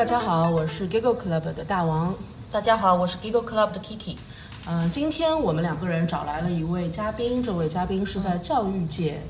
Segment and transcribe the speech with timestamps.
[0.00, 2.14] 大家好，我是 Giggle Club 的大王。
[2.50, 4.16] 大家好，我是 Giggle Club 的 Kiki。
[4.66, 9.20] 嗯、今天我们两个人找来了一位嘉宾，这位嘉宾是在教育界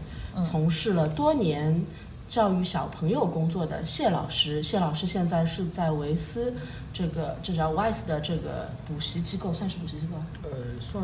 [0.49, 1.85] 从事了多年
[2.29, 4.63] 教育小朋友工作的谢老师。
[4.63, 6.55] 谢老师现在是在维斯
[6.95, 10.15] 这个这叫 WISE 的这个补习机构，算是补习机构，
[10.45, 10.51] 呃，
[10.81, 11.03] 算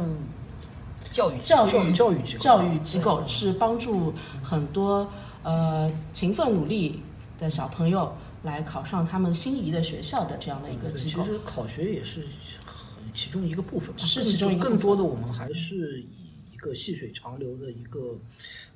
[1.10, 4.14] 教育教育教育教育机构，教育机构是帮助
[4.45, 5.09] 很多
[5.42, 7.02] 呃勤奋努力
[7.41, 8.14] 的小朋友
[8.46, 11.23] 来考上他们心仪的学校的这样的一个机构。
[11.23, 12.23] 其实考学也是
[12.64, 16.09] 很其中一个部分吧，只是其中一个更多的我们还是以
[16.54, 18.18] 一个细水长流的一个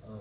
[0.07, 0.13] 呃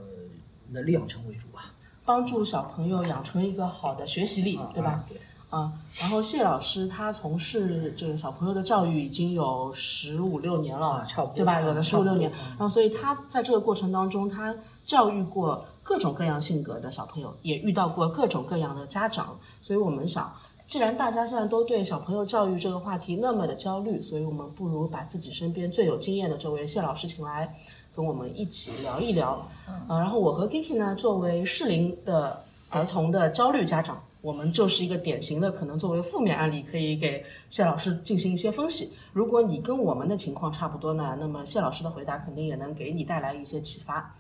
[0.70, 1.74] 能力养成为主吧，
[2.06, 4.92] 帮助小朋友养成一个好的学习力，啊对吧？
[4.92, 5.18] 啊对
[5.50, 11.54] 啊，然后谢老师他从事这个小朋友的教育已经有十五六年了，啊差不多对吧？
[11.54, 20.32] 啊有的十五六年，嗯然后所以他在这个过程当中，他教育过各种各样性格的小朋友，也遇到过各种各样的家长，所以我们想。
[20.68, 27.50] 既然大家现在都对小朋友教育这个话题那么的焦虑，所以我们不如把自己身边最有经验的这位谢老师请来，
[27.96, 29.50] 跟我们一起聊一聊。
[29.68, 38.94] 嗯、然后我和 Kiki 呢，作为适龄的儿童的焦虑家长，我们就是一个典型的可能作为负面案例，可以给谢老师进行一些分析。
[39.12, 44.16] 如果你跟我们的情况差不多呢，那么谢老师的回答肯定也能给你带来一些启发。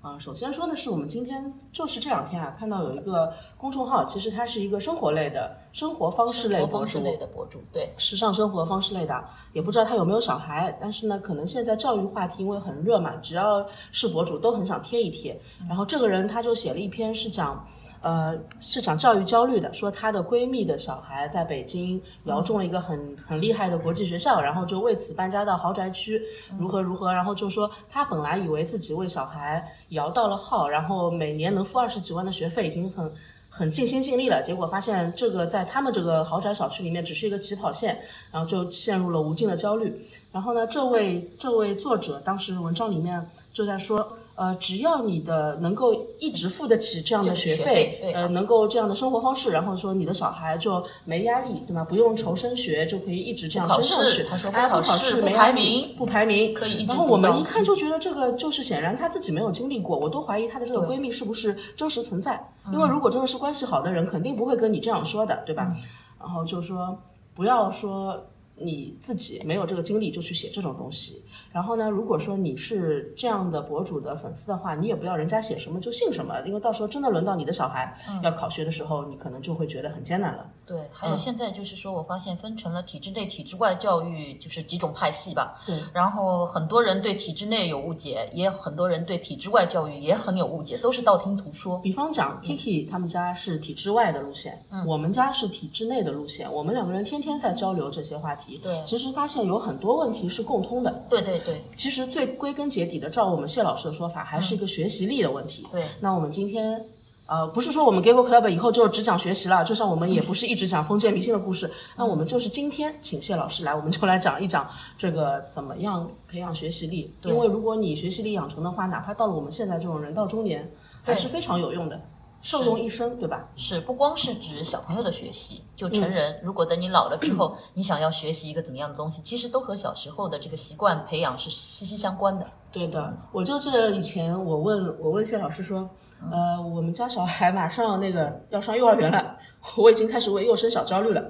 [0.00, 15.36] 啊、首先说的是，我们今天就是这两天啊，看到有一个公众号，其实它是一个生活类的生活方式类博主，生活方式类的博主，对，时尚生活方式类的，也不知道他有没有小孩，但是呢，可能现在教育话题因为很热嘛，只要是博主都很想贴一贴。
[15.68, 17.66] 然后这个人他就写了一篇是讲，
[18.00, 26.22] 呃，是讲教育焦虑的，说她的闺蜜的小孩在北京摇中了一个很很厉害的国际学校，然后就为此搬家到豪宅区，
[26.58, 33.10] 如何如何，然后就说她本来以为自己为小孩摇到了号，然后每年能付二十几万的学费，已经很。
[33.48, 37.96] 很尽心尽力了，结果发现这个在他们这个豪宅小区里面只是一个起跑线，
[38.30, 39.90] 然后就陷入了无尽的焦虑。
[40.30, 43.18] 然后呢，这位这位作者当时文章里面
[43.54, 44.06] 就在说，
[44.36, 51.82] 呃，只要你的能够一直付得起这样的这个学学费对呃，能够这样的生活方式，然后说你的小孩就没压力，对吧？
[51.84, 54.24] 不用愁升学，就可以一直这样升上去。
[54.24, 62.38] 他说不哎，考不考试，试不排名不排名，可以一直然后我们一看就觉得这个就是显然他自己没有经历过，我都怀疑她的这个闺蜜是不是真实存在。
[62.70, 65.74] 因为如果真的是关系好的人，肯定不会跟你这样说的，对吧？
[66.20, 66.94] 然后就说
[67.34, 68.22] 不要说
[68.58, 71.22] 你自己没有这个经历就去写这种东西。
[71.56, 80.46] 然后呢，如果说你是这样的博主的粉丝的话，你也不要人家写什么就信什么，因为到时候真的轮到你的小孩要考学的时候，你可能就会觉得很艰难了。
[80.66, 85.58] 对，还有现在就是说，我发现分成了体制内、体制外教育，就是几种派系吧。
[85.64, 85.80] 对。
[85.94, 91.78] 然后很多人对体制内有误解，也很多人对体制外教育也很有误解，都是道听途说。
[91.78, 98.60] 比方讲，Kiki 他们家是体制外的路线，我们家是体制内的路线，我们两个人天天在交流这些话题。
[98.62, 100.92] 对其实发现有很多问题是共通的。
[101.08, 101.62] 对对对。
[101.76, 105.66] 其实最归根结底的，照我们谢老师的说法，还是一个学习力的问题。
[105.72, 106.78] 对，那我们今天，
[107.26, 114.68] 呃，不是说我们 Giggle Club 以后就只讲学习了，就像我们也不是一直讲封建迷信的故事，那我们就是今天请谢老师来，我们就来讲一讲
[114.98, 117.10] 这个怎么样培养学习力。
[117.24, 120.70] 因为如果你学习力养成的话，哪怕到了我们现在这种人到中年，
[121.02, 122.00] 还是非常有用的，
[122.46, 123.48] 受用一生，对吧？
[123.56, 132.46] 是不光是指小朋友的学习，就成人，如果等你老了之后， 你想要学习一个怎么样的东西，其实都和小时候的这个习惯培养是息息相关的。
[132.70, 135.90] 对的，我就记得以前我问我问谢老师说，
[136.30, 139.36] 呃，我们家小孩马上那个要上幼儿园了，
[139.76, 141.24] 我已经开始为幼升小焦虑了。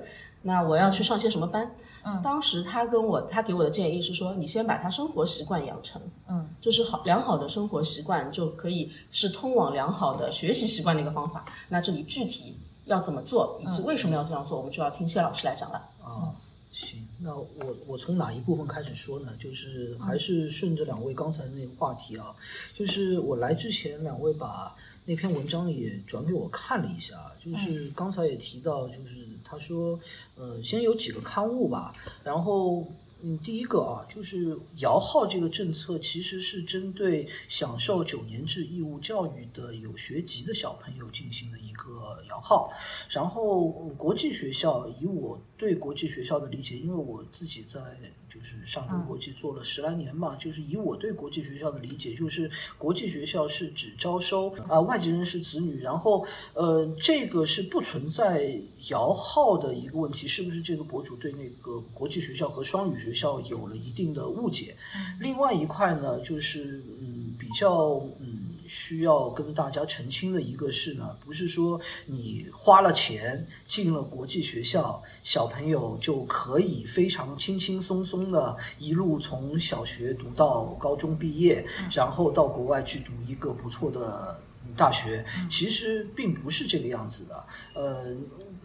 [0.47, 1.69] 那我要去上些什么班？
[2.05, 11.45] 嗯，当时他跟我他给我的建议是说，你先把他生活习惯养成，嗯，就是好良好的生活习惯就可以是通往良好的学习习惯的一个方法。
[11.69, 12.55] 那这里具体
[12.85, 15.79] 要怎么做，以及为什么要这样做，我们就要听谢老师来讲了。
[16.05, 16.31] 啊，
[16.73, 19.33] 行，那我我从哪一部分开始说呢？
[19.43, 22.33] 就是还是顺着两位刚才那个话题啊，
[22.73, 24.73] 就是我来之前，两位把
[25.07, 29.99] 那篇文章也转给我看了一下，就是刚才也提到，就是他说，
[30.39, 31.95] 呃，先有几个刊物吧，
[32.25, 32.87] 然后。
[33.25, 42.71] 嗯，第一个啊，就是摇号这个政策其实是针对享受九年制义务教育的有学籍的小朋友进行的一个摇号。
[43.09, 47.81] 然后国际学校，以我对国际学校的理解，因为我自己在
[48.29, 58.61] 就是上海国际做了十来年嘛，就是以我对国际学校的理解，就是国际学校是只招收啊、外籍人士子女，然后呃这个是不存在
[58.91, 64.75] 摇号的一个问题，是不是这个博主对那个国际学校和双语学校有了一定的误解？
[65.21, 68.26] 另外一块呢，就是嗯比较嗯
[68.69, 84.39] 需要跟大家澄清的一个是呢，不是说你花了钱进了国际学校，小朋友就可以非常轻轻松松的一路从小学读到高中毕业，然后到国外去读一个不错的
[84.77, 85.25] 大学。
[85.51, 87.45] 其实并不是这个样子的。
[87.75, 88.05] 呃，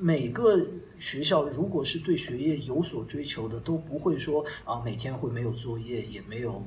[0.02, 0.60] 每个
[1.00, 6.62] 学校如果是对学业有所追求的，都不会说啊每天会没有作业，也没有。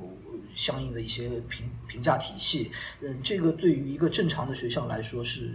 [0.55, 2.71] 相应的一些评评价体系，
[3.01, 5.51] 嗯，这个对于一个正常的学校来说是。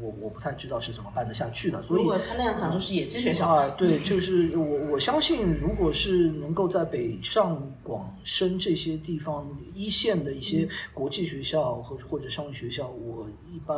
[0.00, 3.68] 我我不太知道是怎么办得下去的，所以如果他那样讲，就是野鸡学校啊。
[3.70, 13.76] 对，就是我我相信，如果是能够在北上广深这些地方一线的一些国际学校和或者商业学校，我一般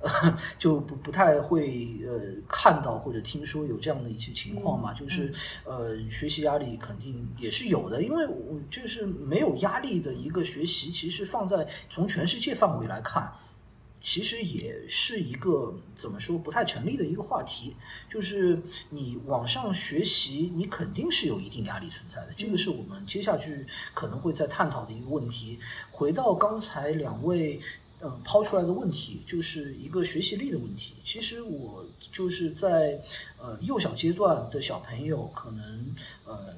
[0.00, 0.10] 呃
[0.58, 4.94] 就不不太会呃看到或者听说有这样的一些情况嘛。
[4.94, 5.32] 就是
[5.64, 13.30] 呃学习压力肯定也是有的，因为我就是没有压力的一个学习，其实放在从全世界范围来看。
[14.02, 17.76] 其实也是一个怎么说不太成立的一个话题，
[18.10, 25.58] 就是你网上学习，你肯定是有一定压力存在的，这个是我们接下去可能会再探讨的一个问题。
[25.90, 27.60] 回到刚才两位
[28.02, 30.94] 嗯抛出来的问题，就是一个学习力的问题。
[31.04, 32.98] 其实我就是在
[33.38, 35.94] 呃幼小阶段的小朋友，可能
[36.24, 36.54] 呃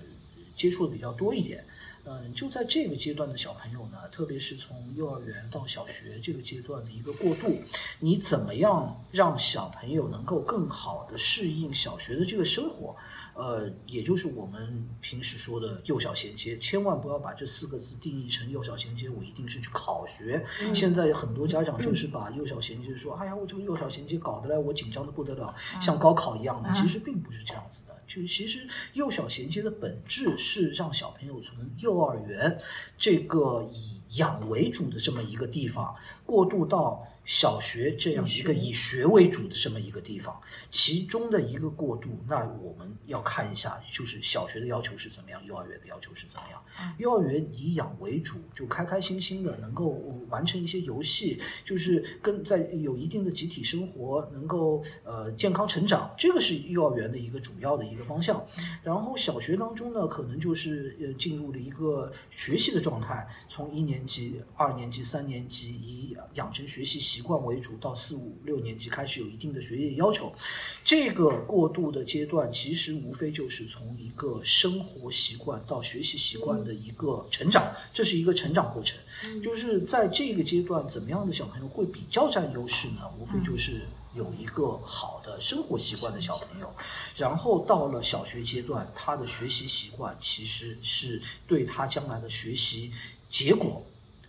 [0.57, 1.65] 接触的比较多一点。
[2.05, 7.57] 嗯，就在这个阶段的小朋友呢，特别是从幼儿园到小学这个阶段的一个过渡，
[8.01, 12.97] 你怎么样让小朋友能够更好的适应小学的这个生活？
[13.35, 20.45] 呃，也就是我们平时说的幼小衔接，千万不要把这四个字定义成幼小衔接，我一定是去考学。
[20.75, 28.02] 现在很多家长就是把幼小衔接说，哎呀，我这个幼小衔接搞得来我紧张的不得了，像高考一样的，其实并不是这样子的。
[28.07, 32.59] 就其实幼小衔接的本质是让小朋友从幼儿园
[32.97, 35.95] 这个以养为主的这么一个地方
[36.25, 37.07] 过渡到。
[37.25, 40.41] 小学这样一个以学为主的这么一个地方，
[40.71, 46.63] 其中的一个过渡，那我们要看一下，就是小学的要求是怎么样，幼儿园的要求是怎么样。
[46.99, 58.45] 幼儿园以养为主，就开开心心的能够完成一些游戏，就是跟在有一定的集体生活，能够呃健康成长，这个是幼儿园的一个主要的一个方向。
[58.83, 67.23] 然后小学当中呢，可能就是呃进入了一个学习的状态，从一年级、二年级、三年级以养成学习习。
[67.23, 70.33] 惯为主，到四五六年级开始有一定的学业要求，
[70.85, 78.99] 这个过渡的阶段，其实无非就是从一个生活习惯到学习习惯的一个成长，这是一个成长过程。
[79.41, 83.09] 就是在这个阶段，怎么样的小朋友会比较占优势呢？
[83.21, 83.83] 无非就是
[84.17, 86.69] 有一个好的生活习惯的小朋友，
[87.17, 92.91] 然后到了小学阶段，他的学习习惯其实是对他将来的学习
[93.31, 93.81] 结果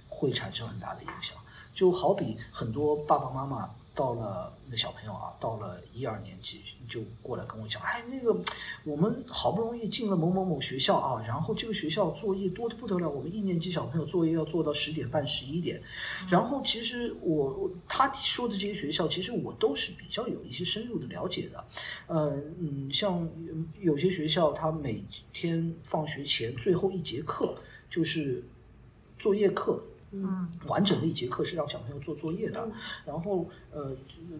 [0.07, 1.35] 会产生很大的影响。
[1.73, 8.35] 就好比很多爸爸妈妈到了那小朋友啊，到了一二年级就过来跟我讲，哎，那个
[8.83, 15.79] 我们好不容易进了某某某学校啊，然后这个学校作业多的不得了，我们一年级小朋友作业要做到十点半、十一点。
[16.27, 21.63] 然后其实我他说的这些学校，其实我都是比较有一些深入的了解的。
[22.07, 23.29] 呃嗯，像
[23.79, 27.55] 有些学校，他每天放学前最后一节课
[27.91, 28.43] 就是
[29.19, 29.83] 作业课。
[30.15, 32.69] 嗯，完整的一节课是让小朋友做作业的，
[33.03, 33.95] 然后呃，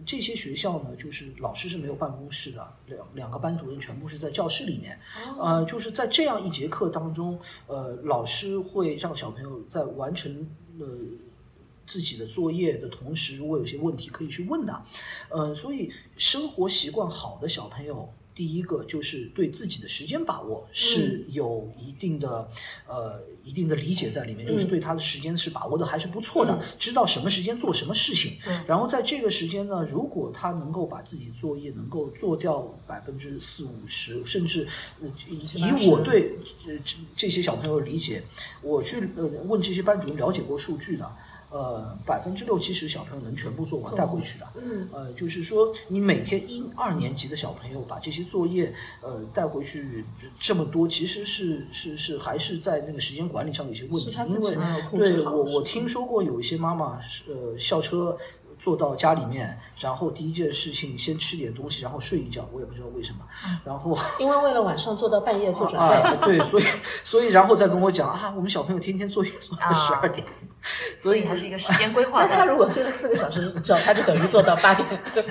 [0.06, 4.96] 这些学校呢，就是老师是没有办公室的，两两个班主任全部是在教室里面，
[5.36, 10.86] 呃，就是在这样一节课当中，呃，老师会让小朋友在完成呃
[11.84, 14.82] 自己的作业的同时，如果有些问题可以去问的，
[15.28, 18.08] 呃，所以生活习惯好的小朋友。
[18.34, 22.48] 第一个就是对自己的时间把握是有一定的
[22.88, 28.36] 呃一定的理解在里面，就是对他的时间是把握的还是不错的，知道什么时间做什么事情。
[28.66, 34.66] 然后在这个时间呢，如果他能够把自己作业能够做掉百分之四五十，甚至
[35.56, 36.32] 以我对
[36.66, 36.72] 呃
[37.16, 38.22] 这些小朋友理解，
[38.62, 41.08] 我去呃问这些班主任了解过数据的。
[41.54, 44.46] 呃，百分之六七十小朋友能全部做完带回去的。
[44.56, 50.04] 嗯，呃，就是说你每天一二年级的小朋友把这些作业呃带回去
[50.40, 54.10] 这么多，其实是是是还是在那个时间管理上有些问题，
[54.92, 58.18] 因为对我我听说过有一些妈妈呃校车。
[58.56, 63.18] 坐到家里面，然后第一件事情先吃点东西，然后睡一觉，我也不知道为什么。
[63.64, 65.84] 然后因为为了晚上做到半夜做准备。
[65.84, 66.64] 啊，对，所以
[67.02, 70.24] 所以然后再跟我讲啊，我们小朋友天天作业做到十二点，
[70.98, 72.24] 所以还是一个时间规划。
[72.26, 74.88] 那他如果睡了四个小时觉，他就等于做到八点。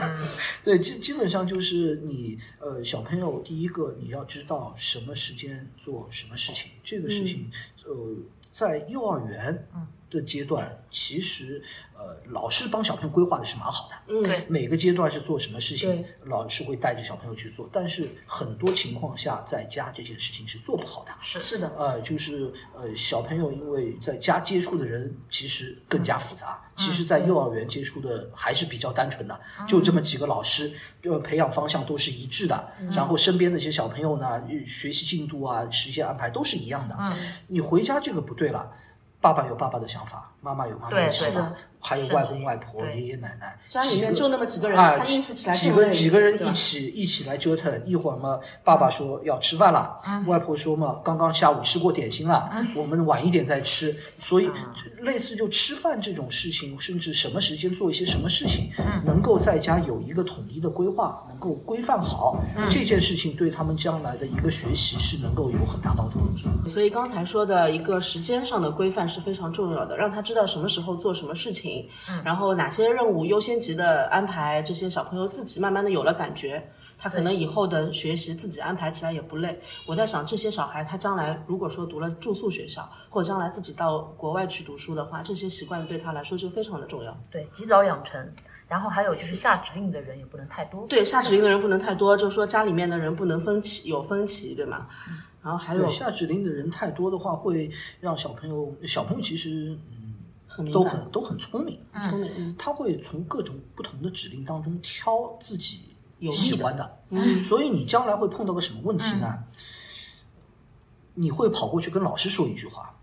[0.64, 7.52] 对，基基本上就是你呃小朋友第一个你要知道什么时间做什么事情，这个事情
[7.86, 8.16] 呃
[8.52, 9.68] 在幼儿园
[10.14, 11.62] 的阶段其实。
[11.96, 17.70] 呃，老师帮小朋友规划的是蛮好的，嗯，对每个阶段是做什么事情，老师会带着小朋友去做。
[17.72, 21.14] 但是很多情况下，在家这件事情是做不好的。
[21.22, 36.98] 是是的，呃，就是呃，小朋友因为在家接触的人其实更加复杂，其实，在幼儿园接触的还是比较单纯的，就这么几个老师，呃，培养方向都是一致的，然后身边的一些小朋友呢，学习进度啊、时间安排都是一样的。
[37.48, 38.70] 你回家这个不对了。
[39.24, 49.98] 爸爸有爸爸的想法，妈妈有妈妈的对想法，还有外公外婆、爷爷奶奶，家里面几个就那么几个人，啊，他应付起来几个几个人一起一起来折腾，一会儿嘛，爸爸说要吃饭了，
[50.28, 54.50] 外婆说嘛，刚刚下午吃过点心了，我们晚一点再吃，所以
[55.02, 58.70] 类似就吃饭这种事情，甚至什么时间做一些什么事情，
[59.06, 62.38] 能够在家有一个统一的规划，能够规范好，
[62.70, 66.70] 这件事情对他们将来的一个学习是能够有很大帮助的。
[66.70, 71.88] 所以刚才说的一个时间上的规范是非常重要的，让他知道什么时候做什么事情，
[72.24, 76.64] 然后哪些任务优先级的安排，这些小朋友自己慢慢的有了感觉，
[76.98, 79.60] 他可能以后的学习自己安排起来也不累。
[79.88, 87.18] 我在想，这些小孩他将来如果说读了住宿学校，或者将来自己到国外去读书的话，这些习惯对他来说就非常的重要。
[87.32, 88.32] 对，及早养成。
[88.66, 90.88] 然后还有就是下指令的人也不能太多。
[90.88, 94.88] 对，下指令的人不能太多，就是说家里面的人不能分歧，有分歧，对吗？
[95.44, 99.78] 然后还有，下指令的人太多的话，会让小朋友，小朋友其实
[100.72, 101.80] 都很都很聪明，
[102.10, 102.56] 聪明，嗯。
[102.58, 105.96] 他会从各种不同的指令当中挑自己
[106.32, 107.04] 喜欢的，
[107.48, 109.44] 所以你将来会碰到个什么问题呢？
[111.16, 112.96] 你会跑过去跟老师说一句话，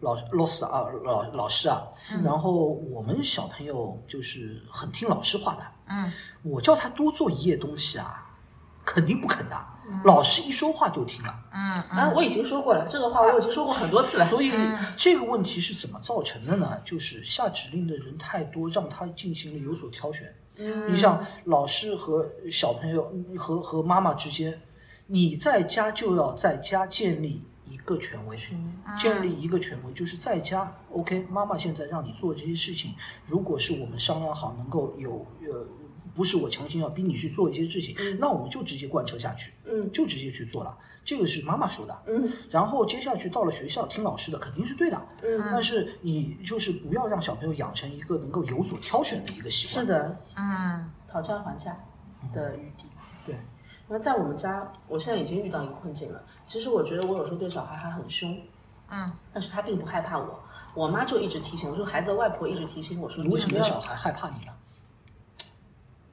[0.00, 1.86] 老老师啊，老老师啊，
[2.24, 8.30] 然后我们小朋友就是很听老师话的，嗯，我叫他多做一页东西啊，
[8.84, 9.66] 肯定不肯的，
[10.04, 11.34] 老师一说话就听了。
[11.52, 14.26] 嗯啊，我已经说过了，这个话我已经说过很多次了。
[14.26, 14.52] 所以
[14.96, 16.80] 这个问题是怎么造成的呢？
[16.84, 20.34] 就是下指令的人太多，让他进行了有所挑选。
[20.88, 24.60] 你像老师和小朋友和和妈妈之间，
[25.06, 28.36] 你在家就要在家建立一个权威，
[28.98, 32.94] 建立一个权威，就是在家，OK，妈妈现在让你做这些事情，
[33.26, 35.66] 如果是我们商量好，能够有呃。
[36.18, 40.76] 不是我强行要逼你去做一些事情，那我们就直接贯彻下去，嗯就直接去做了。
[41.04, 49.86] 这个是妈妈说的，嗯然后接下去到了学校听老师的肯定是对的，嗯，但是你就是不要让小朋友养成一个能够有所挑选的一个习惯。
[49.86, 51.78] 是的，嗯讨价还价
[52.34, 52.86] 的余地。
[53.24, 53.36] 对，
[53.86, 56.20] 那在我们家，我现在已经遇到一个困境了。
[56.48, 58.36] 其实我觉得我有时候对小孩还很凶，
[58.90, 60.40] 嗯，但是他并不害怕我。
[60.74, 64.52] 我妈就一直提醒我说，孩子的外婆一直提醒我说，你为什么要小孩害怕你呢？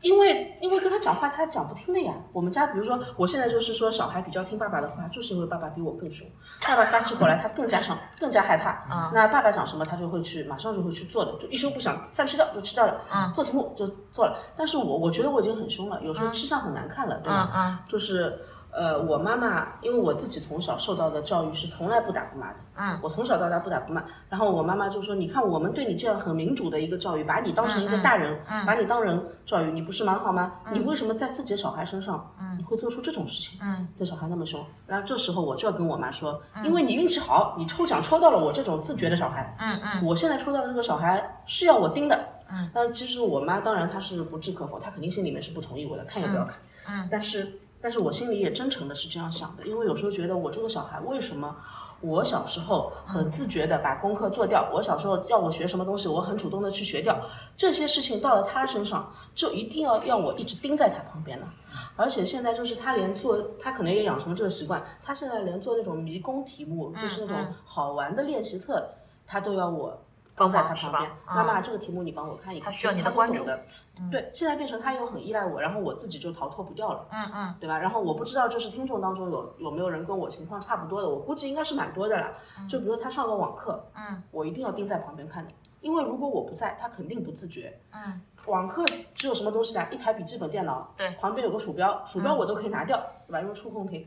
[0.06, 2.14] 因为因为跟他讲话他讲不听的呀。
[2.32, 6.28] 我们家比如说，我现在就是说小孩比较听爸爸的话，就是因为爸爸比我更凶。
[6.68, 8.70] 爸爸发起火来，他更加想更加害怕。
[8.94, 13.02] 啊那爸爸讲什么，他就会去马上就会去做的，就一声不响，饭吃掉就吃掉了。
[13.12, 14.38] 嗯做题目就做了。
[14.56, 17.52] 但是我我觉得我已经很凶了，有时候吃相很难看了，对嗯吧？
[17.56, 18.40] 嗯就是
[18.76, 24.04] 呃，我妈妈因为我自己从小受到的教育是从来不打不骂的，嗯，我从小到大不打不骂。
[24.30, 30.52] 然后我妈妈就说：“你看我们对你这样很民主的一个教育，把你当成一个大人，把你当人教育，你不是蛮好吗？
[30.74, 33.58] 你为什么在自己的小孩身上，你会做出这种事情？
[33.64, 34.62] 嗯，对小孩那么凶。
[34.86, 42.20] 然后这时候我就要跟我妈说，因为你运气好，你抽奖抽到了我这种自觉的小孩，嗯嗯我现在抽到的这个小孩是要我盯的。
[42.52, 46.56] 嗯，但其实我妈当然她是不置可否，她肯定心里面是不同意我的，看也不要看。
[46.88, 47.52] 嗯，但是
[47.86, 51.56] 但是我心里也真诚的是这样想的，因为有时候觉得我这个小孩为什么？
[52.02, 57.16] 我小时候很自觉的把功课做掉，我小时候要我学什么东西，我很主动的去学掉。
[57.56, 61.48] 这些事情到了他身上，就一定要要我一直盯在他旁边了。
[61.96, 68.84] 而且现在就是他连做，他可能也养成了这个习惯，他现在连做那种迷宫题目，就是那种好玩的练习册，
[69.28, 69.96] 他都要我
[70.34, 71.12] 跟在他旁边。
[71.28, 72.66] 妈妈，这个题目你帮我看一看。
[72.66, 73.58] 他需要你的关注懂
[73.96, 74.02] 的。
[74.12, 77.08] 对，现在变成他又很依赖我，然后我自己就逃脱不掉了。
[77.12, 77.78] 嗯嗯对吧？
[77.78, 82.34] 然后我不知道，就是听众当中有有没有人跟我情况差不多的，我估计应该是蛮多的啦。
[82.70, 87.80] 就比如他上个网课，嗯，我一定要盯在旁边看的，因为如果我不在，他肯定不自觉。
[87.94, 88.84] 嗯，网课
[89.14, 89.88] 只有什么东西呢？
[89.92, 92.98] 一台笔记本电脑，对，旁边有个鼠标，鼠标我都可以拿掉，
[93.28, 93.42] 对吧？
[93.42, 94.06] 用触控屏，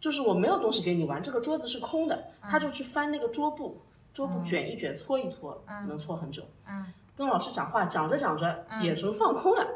[0.00, 3.80] 就是我没有东西给你玩，这个桌子是空的，他就去翻那个桌布，
[4.12, 6.42] 桌布卷一卷，搓一搓，能搓很久。
[6.66, 6.86] 嗯，
[7.18, 9.66] 跟老师讲话，讲着讲着，眼神放空了。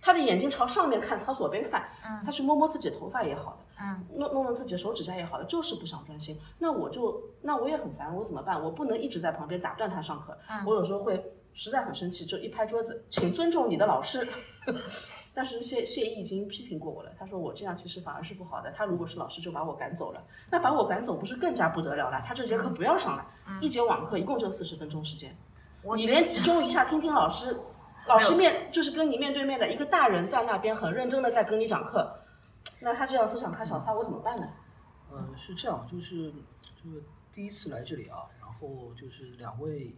[0.00, 1.84] 他的眼睛朝上面看，朝左边看，
[2.24, 6.38] 他去摸摸自己的头发也好的，嗯，弄弄弄自己的手指甲也好的，就是不想专心。
[6.60, 8.62] 那我就那我也很烦，我怎么办？
[8.62, 14.24] 我不能一直在旁边打断他上课，我有时候会实在很生气，就一拍桌子，请尊重你的老师。
[15.34, 18.70] 但是谢谢意已经批评过我了，他说我这样其实反而是不好的。
[18.76, 22.22] 他如果是老师就把我赶走了，那把我赶走不是更加不得了了？
[22.24, 23.26] 他这节课不要上了，
[23.60, 25.36] 一节网课一共就四十分钟时间。
[25.94, 27.60] 你连集中一下听听老师，
[28.08, 32.20] 老师面就是跟你面对面的一个大人在那边很认真的在跟你讲课，
[32.80, 34.48] 那他这样思想开小差，我怎么办呢？
[35.10, 39.94] 呃，是这样，就是就是第一次来这里啊，然后就是两位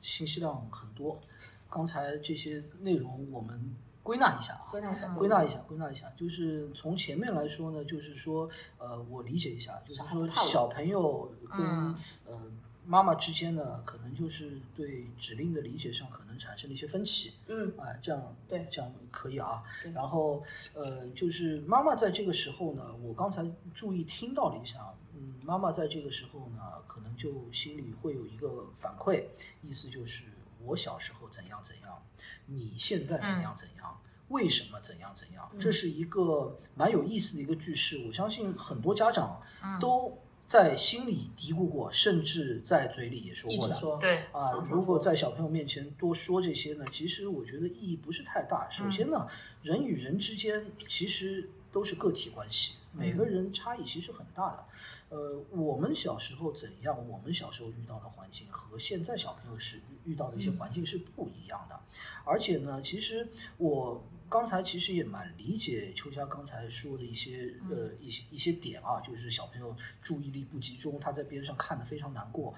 [0.00, 1.20] 信息量很多，
[1.68, 11.94] 刚才这些内容我们归纳一下啊，归纳一下，归纳一下，归纳一下，就是从前面来说呢，就是说，呃，我理解一下，就是说小朋友跟、
[12.24, 12.42] 呃
[12.88, 19.62] 妈妈之间呢，可能就是对指令的理解上可能产生了一些分歧，嗯，哎，这样对这样可以啊。
[19.92, 20.42] 然后
[20.72, 24.78] 呃，就是妈妈在这个时候呢，我刚才注意听到了一下，
[25.14, 29.24] 嗯，妈妈在这个时候呢，可能就心里会有一个反馈，
[29.62, 30.24] 意思就是
[30.64, 32.02] 我小时候怎样怎样，
[32.46, 34.00] 你现在怎样怎样。
[34.28, 35.50] 为什么怎样怎样？
[35.58, 39.40] 这是一个蛮有意思的一个句式，我相信很多家长
[39.80, 43.74] 都在心里嘀咕过，甚至在嘴里也说过的。
[43.74, 48.66] 说，对，啊，如果在小朋友面前多说这些呢，其实我觉得意义不是太大。
[48.70, 49.28] 首先呢，
[49.62, 54.64] 人与人之间其实都是个体关系，每个人差异其实很大的。
[55.10, 61.78] 呃，我们小时候怎样，我们小时候遇到的环境和现在小朋友是遇到的一些环境是不一样的。
[62.24, 63.28] 而且呢，其实
[63.58, 72.54] 我刚才其实也蛮理解秋佳刚才说的一些呃一些一些点啊，就是小朋友注意力不集中，他在边上看的非常难过。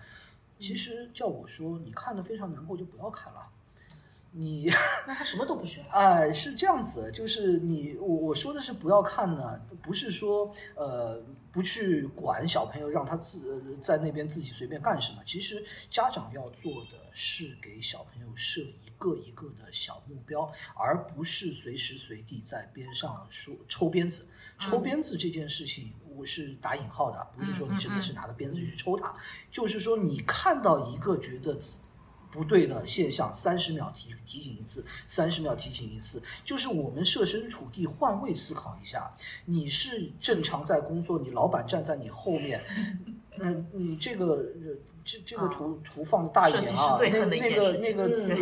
[0.59, 3.49] 其实叫我说，你看的非常难过就不要看了。
[4.33, 4.71] 你
[5.09, 15.23] 那他什么都不学，哎，是这样子，就是你我我说的是不要看呢，不是说呃不去管小朋友，让他自、呃在那边自己随便干什么。
[15.27, 24.27] 其实家长要做的是给小朋友设一个一个的小目标，而不是随时随地在边上说抽鞭子。
[24.59, 29.17] 抽鞭子这件事情，我是打引号的，不是说你真的是拿着鞭子去抽他，
[29.51, 31.81] 就是说你看到一个觉得自
[32.31, 39.11] 不对的现象，三十秒提提醒一次，三十秒提醒一次，就是我们设身处地换位思考一下，
[39.47, 42.61] 你是正常在工作，你老板站在你后面，
[43.41, 44.77] 嗯，你这个呃
[45.11, 48.35] 这这个图图放的大一点啊，那恨的一那个那个字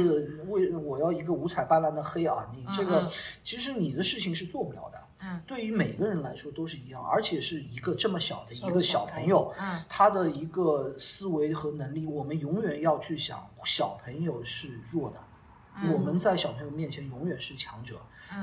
[0.49, 3.09] 为我要一个五彩斑斓的黑啊，你这个
[3.43, 4.99] 其实你的事情是做不了的。
[5.21, 17.97] 嗯，对于每个人来说都是一样，而且是一个这么小的一个小朋友，嗯，他的一个思维和能力，我们永远要去想，小朋友是弱的，我们在小朋友面前永远是强者。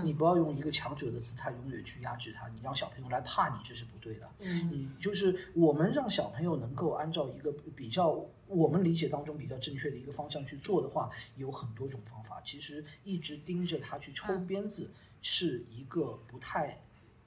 [0.04, 4.30] 你不要用一个强者的姿态永远去压制他，你让小朋友来怕你，这是不对的。
[4.40, 12.42] 嗯，嗯，就是我们让小朋友能够按照一个比较我们理解当中比较正确的一个方向去做的话，有很多种方法。
[12.46, 16.80] 其实一直盯着他去抽鞭子是一个不太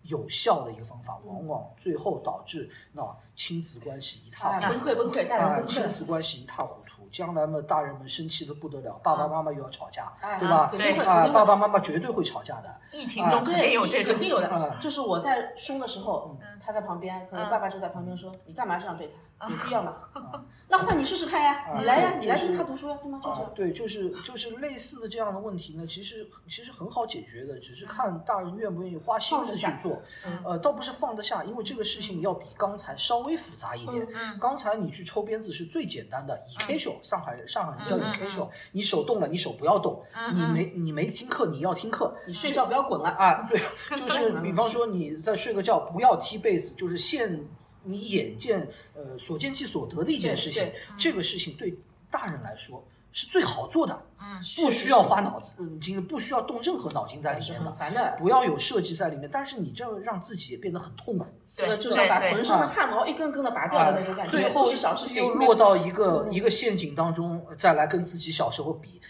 [0.02, 3.02] 有效的一个方法，往往最后导致那
[3.34, 4.66] 亲子关系一塌糊涂。
[4.66, 10.68] 哎崩溃崩溃，亲子关系一塌糊涂，将来嘛，大人们生气的不得了，爸爸妈妈又要吵架，哎对吧？
[10.70, 12.74] 肯定会啊，爸爸妈妈绝对会吵架的。
[12.92, 14.76] 疫情中肯定对，有这种肯定有的啊。
[14.80, 19.37] 就是我在凶的时候，他在旁边，可能爸爸就在旁边说：“你干嘛这样对他？
[19.48, 19.96] 有必要吗？
[20.70, 23.18] ”那换你试试看呀，你来呀，你来就是听他读书呀，对吗？
[23.24, 23.48] 就这样，。
[23.48, 30.02] 啊对，就是就是类似的这样的问题呢，其实其实很好解决的，只是看大人愿不愿意花心思去做。
[30.44, 34.06] 呃，倒不是放得下，因为这个事情要比刚才稍微复杂一点。
[34.38, 40.02] 刚才你去抽鞭子是最简单的 e u a l 上海人上海人叫 e u a l 你手动了，你手不要动，
[40.34, 42.14] 你没你没听课，你要听课。
[42.26, 43.08] 你睡觉不要滚了。
[43.08, 43.58] 啊，对，
[43.98, 47.42] 就是比方说你在睡个觉，不要踢被子，就是现
[47.84, 50.70] 你眼见呃所见即所得的一件事情。
[50.98, 51.72] 这个事情对
[52.10, 59.28] 大人来说是最好做的，嗯，不需要花脑子，嗯，今不需要动任何脑筋在里面的，烦的，不要有设计在里面。
[59.32, 69.00] 但是你这样让自己也变得很痛苦，这个对就像把浑身的汗毛一根根的拔掉啊的那种感觉，最后是小事情又落到一个一个陷阱当中，再来跟自己小时候比。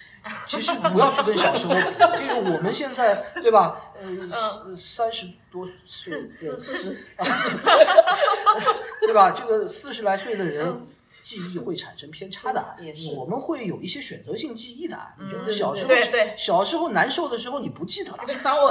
[0.47, 1.81] 其实不要去跟小时候比，
[2.19, 3.93] 这个我们现在对吧？
[4.31, 7.17] 呃，三十多岁，对四十
[9.01, 9.31] 对吧？
[9.31, 10.87] 这个四十来岁的人。
[11.21, 12.75] 记忆会产生偏差的，
[13.15, 14.99] 我们会有一些选择性记忆的。
[15.21, 15.93] 你就是小时候
[16.39, 18.17] 小时候难受的时候你不记得了，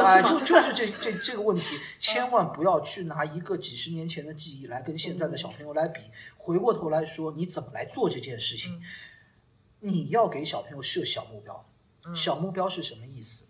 [0.03, 6.01] 哎，就就是这这这个问题，千万不要去拿一个几十年前的记忆来跟现在的小朋友来比。
[6.35, 8.81] 回过头来说，你怎么来做这件事情？
[9.79, 11.65] 你要给小朋友设小目标。
[12.15, 13.45] 小目标是什么意思？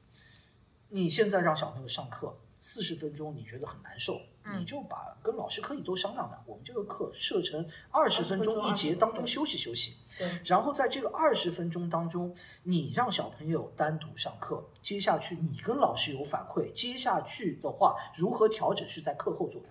[0.89, 4.19] 你现在让小朋友上课四十分钟，你觉得很难受，
[4.57, 9.97] 你就把跟老师可以都商量的，我们这个课设成二十分钟一节当中休息休息。
[10.17, 19.67] 对然后在这个二十分钟当中，你让小朋友单独上课，接下去你跟老师有反馈，接下去的话如何调整是在课后做的。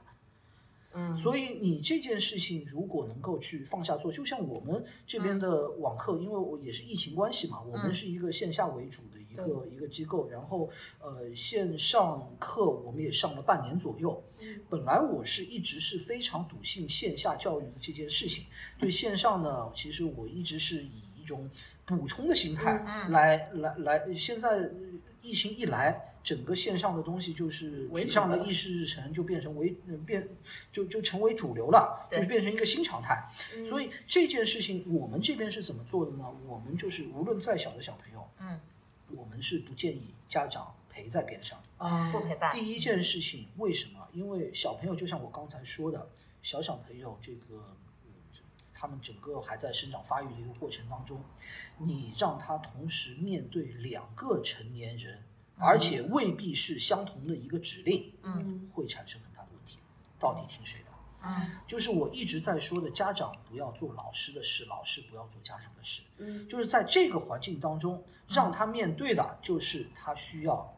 [0.98, 14.24] 嗯，所以你这件事情如果能够去放下做，就像我们这边的网课，因为我也是疫情关系嘛，我们是一个线下为主的一个一个机构，然后呃线上课我们也上了半年左右。
[14.70, 18.46] 本来我是一直是非常笃信线下教育的这件事情，
[18.78, 21.50] 对线上呢，其实我一直是以一种
[21.84, 24.70] 补充的心态来来来，现在呃
[25.20, 26.14] 疫情一来。
[26.26, 30.28] 整个线上的东西就是提上了议事日程，就变成为呃变
[30.72, 33.24] 就就成为主流了，就是变成一个新常态。
[33.68, 36.24] 所以这件事情我们这边是怎么做的呢？
[36.48, 38.60] 我们就是无论再小的小朋友，嗯，
[39.14, 41.62] 我们是不建议家长陪在边上。
[41.76, 44.08] 啊不陪伴，第一件事情，为什么？
[44.12, 46.10] 因为小朋友就像我刚才说的，
[46.42, 47.56] 小小朋友这个，
[48.02, 48.40] 呃
[48.74, 51.20] 他们整个还在生长发育的一个过程当中，
[51.78, 55.22] 你让他同时面对两个成年人，
[55.58, 59.78] 而且未必是相同的一个指令，嗯，会产生很大的问题。
[60.18, 60.86] 到底听谁的？
[61.24, 66.02] 嗯，就是我一直在说的，家长不要做老师的事，老师不要做家长的事。
[66.18, 70.72] 嗯，就是在这个环境当中，让他面对的就是他需要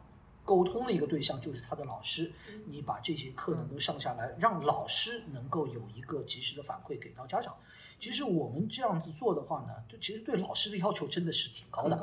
[0.44, 2.32] 沟通的一个对象，就是他的老师。
[2.66, 7.54] 你把这节课能够上下来，让老师能够有一个及时的反馈给到家长。
[8.00, 11.96] 其实我们这样子做的话呢，就其实对老师的要求真的是挺高的。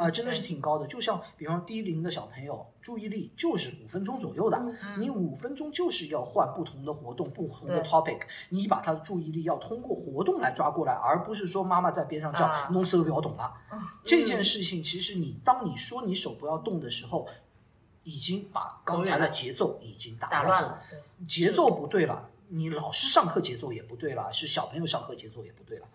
[0.00, 0.86] 啊、真的是挺高的。
[0.86, 4.60] 就像比方低龄的小朋友，注意力就是五分钟左右的，
[4.98, 13.52] 你五分钟就是要换不同的活动、不同的 topic，你把他的注意力要通过活动来抓过来，而不是说妈妈在边上叫啊弄手不要动了。
[14.04, 17.28] 这件事情其实你当你说你手不要动的时候，
[18.04, 20.82] 已经把刚才的节奏已经打乱了，打乱了，
[21.26, 22.30] 节奏不对了。
[22.54, 25.88] 你老师上课节奏也不对了，是小朋友上课节奏也不对了。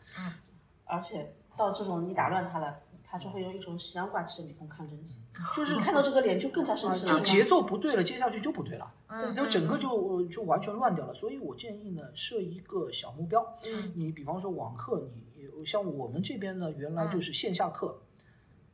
[0.86, 5.13] 而且到这种你打乱他了，他就会用一种喜阳挂起的面孔看着你，
[5.56, 7.12] 就是看到这个脸就更加生气了。
[7.12, 11.13] 就节奏不对了，接下去就不对了，嗯就整个就就完全乱掉了。
[11.13, 13.56] 所以我建议呢，设一个小目标。
[13.65, 18.02] 嗯你比方说网课，你像我们这边呢，原来就是线下课。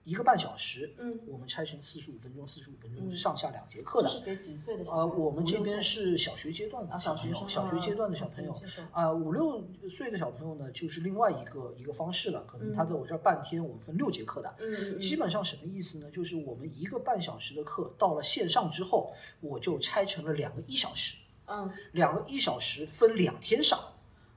[0.04, 4.10] 一个半小时，嗯，我们拆成四十五分钟，四十五分钟上下两节课的。
[4.10, 8.62] 是给几岁的呃，我们这边是小学阶段的啊小朋友，小学生小学阶段的小朋友
[8.92, 12.44] 啊五六岁的小朋友呢，就是另外一个一个方式了。
[12.46, 15.00] 可能他在我这儿半天，我们分六节课的，嗯。
[15.00, 16.12] 基本上什么意思呢？
[16.12, 21.72] 就是我们一个半小时的课到了线上之后，我就拆成了两个一小时，嗯。
[21.94, 23.80] 两个一小时分两天上，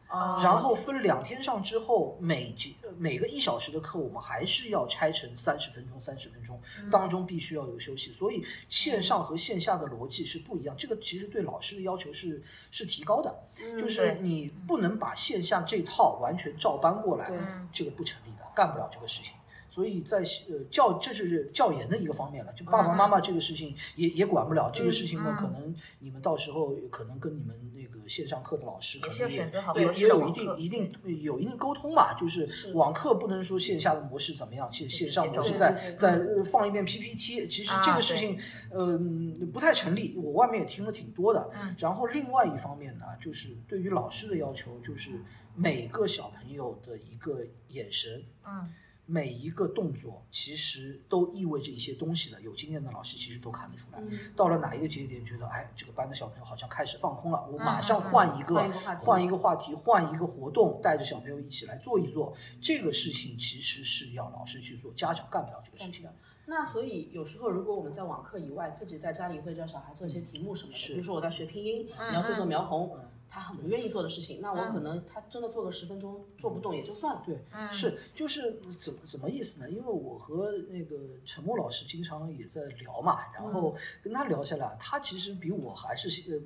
[0.08, 10.74] 啊，然后分两天上之后，每节每个一小时的课，我们还是要拆成三十分钟，三十分钟当中必须要有休息，所以线上和线下的逻辑是不一样。
[10.78, 13.34] 这个其实对老师的要求是是提高的，
[13.78, 17.32] 就是你不能把线下这套完全照搬过来，
[17.72, 19.32] 这个不成立的，干不了这个事情。
[19.76, 38.38] 所以在呃教这是教研的一个方面了，就爸爸妈妈这个事情也也管不了，这个事情呢，可能你们到时候可能跟你们那个线上课的老师可也能也也有一定一定有一定沟通嘛，就是网课不能说线下的模式怎么样，线线上模式再对对对再呃放一遍 PPT，其实这啊个事情
[38.72, 41.50] 嗯、不太成立，我外面也听了挺多的。
[41.52, 41.76] 嗯。
[41.78, 45.10] 然后另外一方面呢，就是对于老师的要求，就是
[45.54, 48.72] 每个小朋友的一个眼神，嗯，
[49.06, 52.40] 每一个动作其实都意味着一些东西的。
[52.42, 53.98] 有经验的老师其实都看得出来。
[54.00, 62.36] 嗯到了哪一个节点，觉得哎，这个班的小朋友好像开始放空了，我马上换一个、换一个话题换一个话题，换一个活动，带着小朋友一起来做一做。
[62.60, 66.08] 这个事情其实是要老师去做，家长干不了这个事情。
[66.48, 72.96] 那所以有时候如果我们在网课以外，自己在家里会教小孩做一些题目什么的，是比如说我在学拼音，嗯你要做做描红，
[73.36, 77.22] 他很不愿意做的事情，那我可能他真的做个十分钟做不动也就算了。
[77.26, 77.38] 对，
[77.70, 79.68] 是就是怎么怎么意思呢？
[79.68, 80.96] 因为我和那个
[81.26, 86.40] 陈默老师经常也在聊嘛，然后跟他聊下来，他其实比我还是呃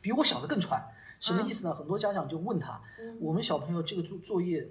[0.00, 0.82] 比我想的更传。
[1.20, 1.74] 什么意思呢？
[1.74, 2.80] 很多家长就问他，
[3.20, 4.66] 我们小朋友这个作作业，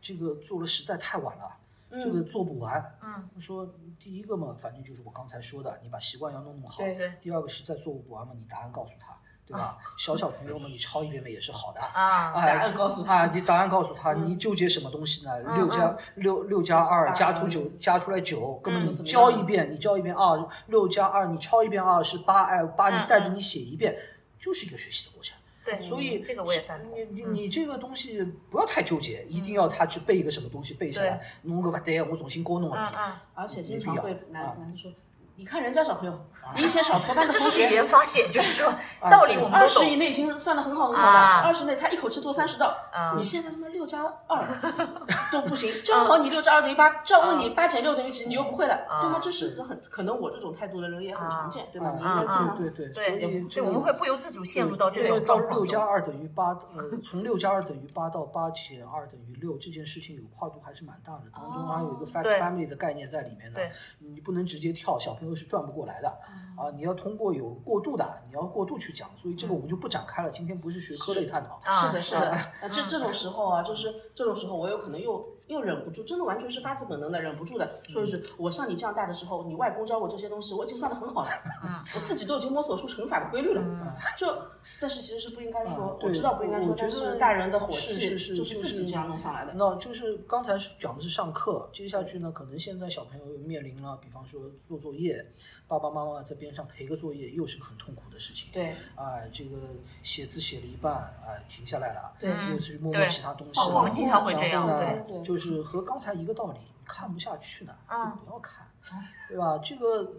[0.00, 1.58] 这个做的实在太晚了。
[1.90, 6.82] 这个做不完，嗯，他说第一个嘛，反正就是我刚才说的，你把习惯要弄弄好。
[6.82, 9.78] 对对第二个实在做不完嘛，你答案告诉他，对吧？
[9.96, 11.80] 小小朋友嘛，你抄一遍嘛也是好的。
[11.80, 15.38] 啊，哎答案告诉他啊，你答案告诉他，你纠结什么东西呢？
[15.54, 23.96] 六加六六加二加出九，加出来九，根本你教一遍，你教一遍二，六加二你抄一遍二是八，哎，八嗯你带着你写一遍，
[24.38, 25.38] 就是一个学习的过程。
[25.64, 26.92] 对，所以这个我也赞同。
[26.94, 32.92] 你你你这个东西不要太纠结，一定要他去背一个什么东西背下来，弄个不对，我重新搞弄嗯了。
[32.96, 34.92] 嗯，而且经常会没必要啊男男生说，
[35.38, 36.18] 你看人家小朋友，
[36.56, 38.72] 你以前小学班这这是语的同学，言发泄，就是说
[39.10, 39.96] 道理我们都二十以。
[39.96, 41.40] 内已经算的很好很好啊。
[41.40, 42.74] 了，二十内他一口气做三十道，
[43.18, 44.40] 你现在他妈六加二
[45.30, 49.20] 都不行，正好你六加二等于八，这样问你八减六等于几，你又不会了，对吗？
[49.22, 51.92] 这是一个很可能我这种态度的人也很常见，对吧？
[51.96, 55.66] 你应该经常对对对，所以对，我们会不由自主陷入到这种到六状况中。
[55.66, 63.60] 加二等于八，呃，从六加二等于八到八减二等于六，这件事情有跨度还是蛮大的，当中还有一个 fact family 的概念在里面的。
[63.60, 66.12] 对，你不能直接跳，小朋友是转不过来的
[66.56, 72.36] 啊，你要通过有过渡的，你要过渡去讲，所以这个我们就不展开了，今天不是学科类探讨，啊是的，是的。
[72.62, 81.30] 那这这种时候啊，就是这种时候，我有可能又又忍不住，真的完全是发自本能的忍不住的说一句：我像你这样大的时候，你外公教我这些东西，我已经算的很好了，
[81.94, 83.62] 我自己都已经摸索出乘法的规律了。
[84.18, 84.26] 就，
[84.80, 89.52] 但是其实是不应该说，啊我知道不应该说，我觉得但是大人的火气是是就是就是自己这样弄上来的。
[89.54, 95.24] 那就是刚才讲的是上课，接下去呢，可能现在小朋友又面临了，比方说做作业，
[95.68, 98.48] 爸爸妈妈在边上陪个作业，又是个很痛苦的事情。
[98.52, 99.56] 对，哎，这个
[100.02, 103.60] 写字写了一半，哎，停下来了，对又去摸摸对其他东西。
[103.60, 108.66] 哦我们经常会这样对对呢，就是和刚才一个道理，看不下去呢，嗯就不要看，
[109.28, 109.58] 对吧？
[109.58, 110.16] 这个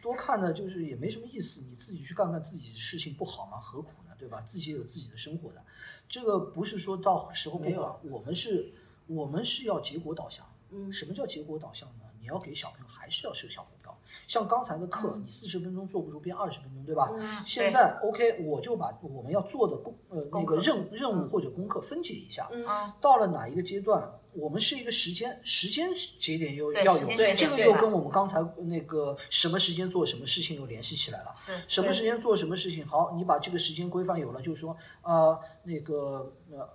[0.00, 3.58] 多看呢，就是也没什么意思，你自己去干干自己的事情不好吗？
[3.58, 4.14] 何苦呢？
[4.18, 4.40] 对吧？
[4.42, 5.64] 自己也有自己的生活的，
[6.08, 8.72] 这个不是说到时候不没有了，我们是，
[9.06, 10.46] 我们是要结果导向。
[10.70, 12.04] 嗯，什么叫结果导向呢？
[12.20, 13.81] 你要给小朋友还是要设小目标。
[14.26, 17.10] 像刚才的课，你四十分钟做不出，变二十分钟，对吧？
[17.44, 22.48] 现在 OK，我就把我们要做的工呃那个任任务或者功课分解一下。
[22.52, 22.64] 嗯
[23.00, 31.32] 到了哪一个阶段，我们是一个时间时间节点又要有时间节，点这个又跟我们刚才那个什么时间做什么事情又联系起来了。
[31.34, 32.86] 是什么时间做什么事情？
[32.86, 36.68] 好，你把这个时间规范有了，就是说，呃，那个呃，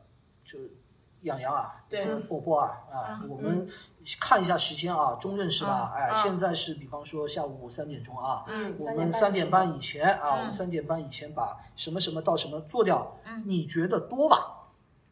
[0.46, 0.72] 就是
[1.22, 3.68] 养羊啊，对就是波波啊啊，我们
[4.20, 5.94] 看一下时间啊，中任是吧？
[5.96, 13.16] 哎，现在是比方说下午三点钟啊，嗯我3点半们三点半以前啊，我们三点半以前把什么什么到什么做掉，
[13.46, 14.57] 你觉得多吧？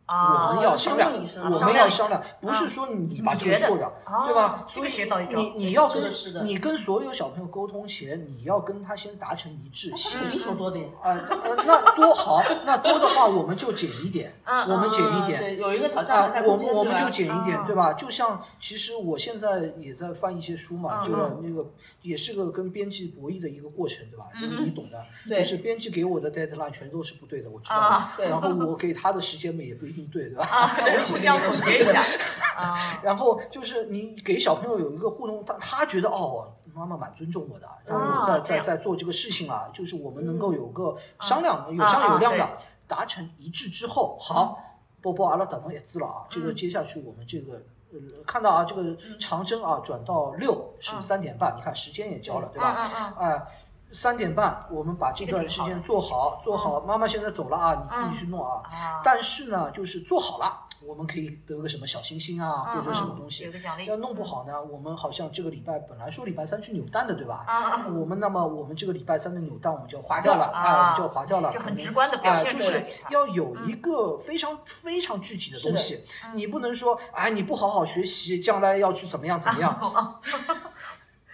[0.08, 4.64] 我啊们要商量，我们要商量，不是说你把这个做掉，哦对吧？
[4.68, 4.90] 所以
[5.36, 6.12] 你你要跟
[6.44, 9.90] 你跟所有小朋友沟通前，你要跟他先达成一致。
[9.92, 10.86] 他肯定说多点。
[11.02, 11.10] 啊，
[11.44, 14.32] 呃那多好，那多的话我们就减一点，
[14.68, 15.40] 我们减一点。
[15.40, 17.94] 嗯对，有一个挑战啊，我们我们就减一点，啊对吧？
[17.94, 21.68] 就像其实我现在也在翻一些书嘛，就是那个
[22.04, 24.26] 也是个跟编辑博弈的一个过程，对吧？
[24.40, 28.04] 就是你懂的，对就是编辑给我的 deadline 全都是不对的，我知道。
[28.20, 30.46] 然后我给他的时间嘛也不对，对吧？
[30.46, 32.04] 啊， 对，互相妥协一下。
[32.58, 42.50] 啊，然后就是你给小朋友有一个互动，他他觉得哦，妈妈蛮尊重我的，让我在在在做这个事情啊，就是我们能够有个商量，有商有量的
[42.88, 44.58] 达成一致之后，好，
[45.02, 47.62] 波波阿拉等到也知了啊，这个接下去我们这个。
[47.94, 48.84] 呃，看到啊，这个
[49.18, 52.76] 长征啊，转到六是三点半，你看时间也交了，对吧？
[52.78, 53.32] 嗯嗯。
[53.32, 53.48] 哎，
[53.96, 56.82] 三点半我们把这段时间做好，做好。
[56.82, 58.62] 妈妈现在走了啊，你自己去弄啊。
[59.04, 63.46] 但是呢，就是做好了，我们可以得个什么小星星啊，或者什么东西。
[63.46, 63.86] 有个奖励。
[63.86, 67.46] 要弄不好呢，我们好像这个礼拜本来说礼拜三去扭蛋的，对吧？
[67.48, 76.04] 啊我们那么我们这个礼拜三的扭蛋我们就要划掉了，啊哎，我们就要划掉了，就很直观的表现哎就是要有一个非常非常具体的东西，
[76.34, 80.20] 你不能说哎你不好好学习，将来要去怎么样怎么样。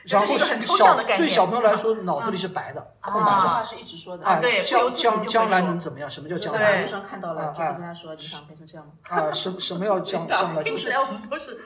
[0.06, 3.42] 然后这是一个很抽象的概念对小朋友来说，脑子里是白的，空这白的。
[3.42, 4.26] 句话是一直说的。
[4.26, 6.10] 啊，对将将将来能怎么样？
[6.10, 6.88] 什么叫将在来马路？
[6.88, 10.64] 上看到了，啊就会跟他说：“你想变成这样吗啊，什什么要 将将来？
[10.64, 11.58] 就是我们都是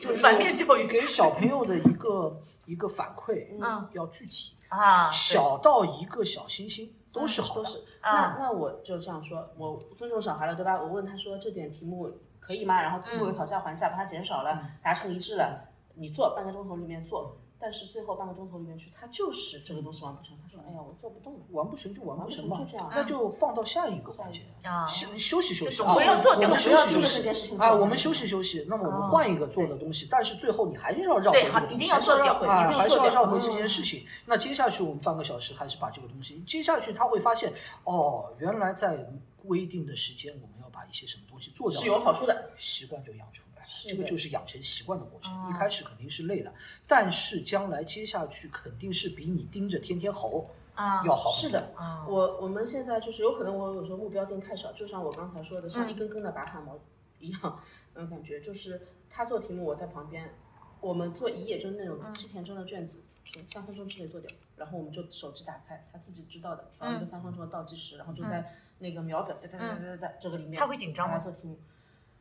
[0.00, 7.62] 就是反面教育给小朋友的一个一个反馈，嗯，要具体，啊，小到一个小星星都是？”好的。
[7.62, 7.78] 都是。
[8.00, 10.80] 啊那那我就这样说，我尊重小孩了，对吧？
[10.80, 12.80] 我问他说这点题目可以吗？
[12.80, 17.36] 然后最后讨价还价，把它减少了，达成一致了，你做半个钟头里面做。
[17.62, 20.36] 但是最后半个钟头里面去，他就是这个东西完不成。
[20.42, 21.40] 他说：“哎呀，我做不动了。
[21.52, 28.66] 完不成就完不成嘛完不成就这样，那就放到下一个环节啊休休息休息，就总归要做掉我们休息休息这件事情啊，我们休息休息。
[28.68, 34.04] 那么我们换一个做的东西，但是最后你还是要绕回对这个东西，好一定要做掉回啊，一定还是要做掉绕回这件事情。
[34.26, 37.52] 那接下去我们半个小时还是把这个东西，接下去他会发现，
[37.84, 39.08] 哦，原来在
[39.46, 42.50] 规定的时间我们要把一些什么东西做”掉，是有好处的。
[42.58, 43.51] 习惯就养出来了。
[43.51, 43.51] 是
[43.86, 45.32] 这个就是养成习惯的过程。
[45.32, 46.52] 哦一开始肯定是累的，
[46.86, 51.50] 但是将来接下去肯定是比你盯着天天吼啊要好很多。
[51.50, 56.78] 是的，啊我我们现在就是有可能我有时候目标定太少，就像我刚才说的，像一根根的拔汗毛
[57.18, 57.60] 一样，
[57.94, 58.80] 嗯，感觉就是
[59.10, 60.34] 他做题目，我在旁边，
[60.80, 71.58] 我们做一页就是那种七田中的卷子，是三分钟之内做掉，然后我们就手机打开，他自己知道的，调一个三分钟的倒计时，然后就在那个秒表哒哒哒哒哒哒这个里面，他会紧张吗来做题目。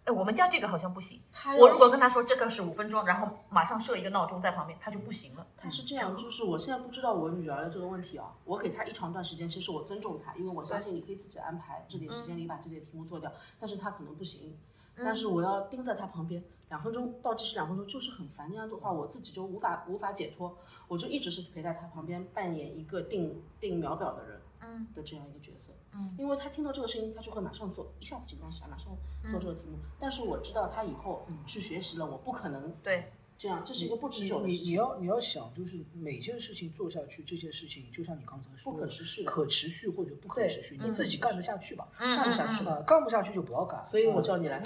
[0.05, 1.21] 哎，我们家这个好像不行。
[1.31, 5.45] 他我如果跟他说这个是五分钟，然后马上设一个闹钟在旁边，他就不行了。
[5.55, 14.57] 他是这样，就是我现在不知道我女儿的这个问题啊，我给她一长段时间，其实我尊重她，因为我相信你可以自己安排这点时间你把这点题目做掉，但是她可能不行，
[14.97, 28.95] 但是我要盯在她旁边，两分钟倒计时两分钟就是很烦，那样的话我自己就无法无法解脱，我就一直是陪在她旁边扮演一个定定秒表的人，嗯的这样一个角色，嗯，因为他听到这个声音，他就会马上做，一下子紧张起来，马上
[29.29, 34.71] 做这个题目，但是我知道他以后去学习了，我不可能对，这样，这是一个不持久的你事情。
[34.71, 41.87] 你要你要想，就是每件事情做下去，这件事情就像你刚才说的，不可持续的可持续或者不可持续，嗯你自己干得下去吧？
[41.97, 43.83] 干不下去啊，干不下去就不要干。
[43.89, 44.63] 所以我嗯叫你来，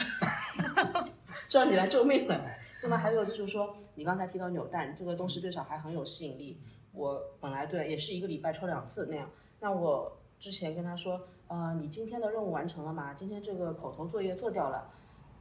[1.47, 2.45] 叫你来救命了。
[2.83, 6.59] 那么还有就是说，你刚才提到扭蛋这个东西对小孩很有吸引力。
[6.91, 9.29] 我本来对也是一个礼拜抽两次那样。
[9.59, 13.13] 那我之前跟他说，呃，你今天的任务完成了吗？
[13.13, 14.89] 今天这个口头作业做掉了，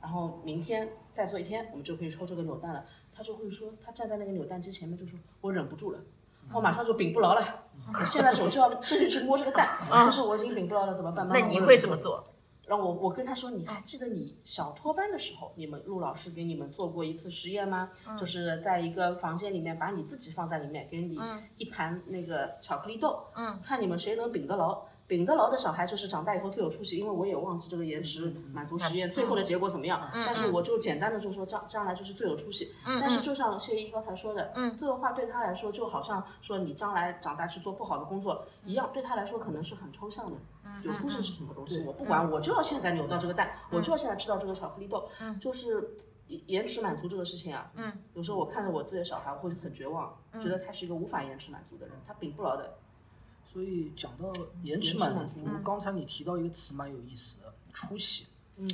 [0.00, 2.84] 然后明天再做一天，我们就可以抽这个扭蛋了。
[3.16, 5.98] 他就会说，他站在那个扭蛋机前面就说，我忍不住了。
[6.52, 7.42] 我马上就屏不牢了，
[7.88, 11.26] 我现在手就要 伸进去摸这个蛋，但是我已经屏不牢了，怎么办？
[11.28, 12.22] 那你会怎么做？
[12.66, 17.90] 然后我我跟他说，你还记得你小托班的时候，你们陆老师给你们做过一次实验吗？
[18.18, 21.18] 就是在一个房间里面，把你自己放在里面，给你
[21.56, 24.82] 一盘那个巧克力豆，嗯，看你们谁能顶得牢。
[25.06, 32.74] 屏得牢的小孩就是长大以后最有出息，因为我也忘记这个延迟满足实验最后的结果怎么样，但是我就简单的就说将将来就是最有出息。
[32.84, 40.38] 但是就像谢依刚才说的，这个话对他来说就好像说你将来长大去做不好的工作一样，对他来说可能是很抽象的。
[40.82, 41.84] 有出息是什么东西？
[41.86, 45.06] 我不管，我就要现在扭到这个蛋，我就要现在吃到这个巧克力豆，
[45.40, 45.94] 就是
[46.28, 47.70] 延延迟满足这个事情啊。
[47.74, 52.78] 嗯，有时候我看着我自己的小孩，我会很绝望，觉得他是一个无法延迟满足的人，他屏不牢的。
[53.54, 54.32] 所以讲到
[54.64, 58.26] 延迟满足刚才你提到一个词蛮有意思的，出息。
[58.56, 58.68] 嗯，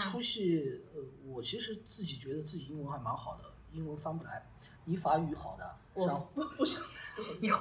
[0.00, 4.44] 出息，呃，我其实自己觉得自己英文还蛮好的，英文翻不来。
[4.86, 6.76] 你法语好的，我然后不不是
[7.46, 7.56] 有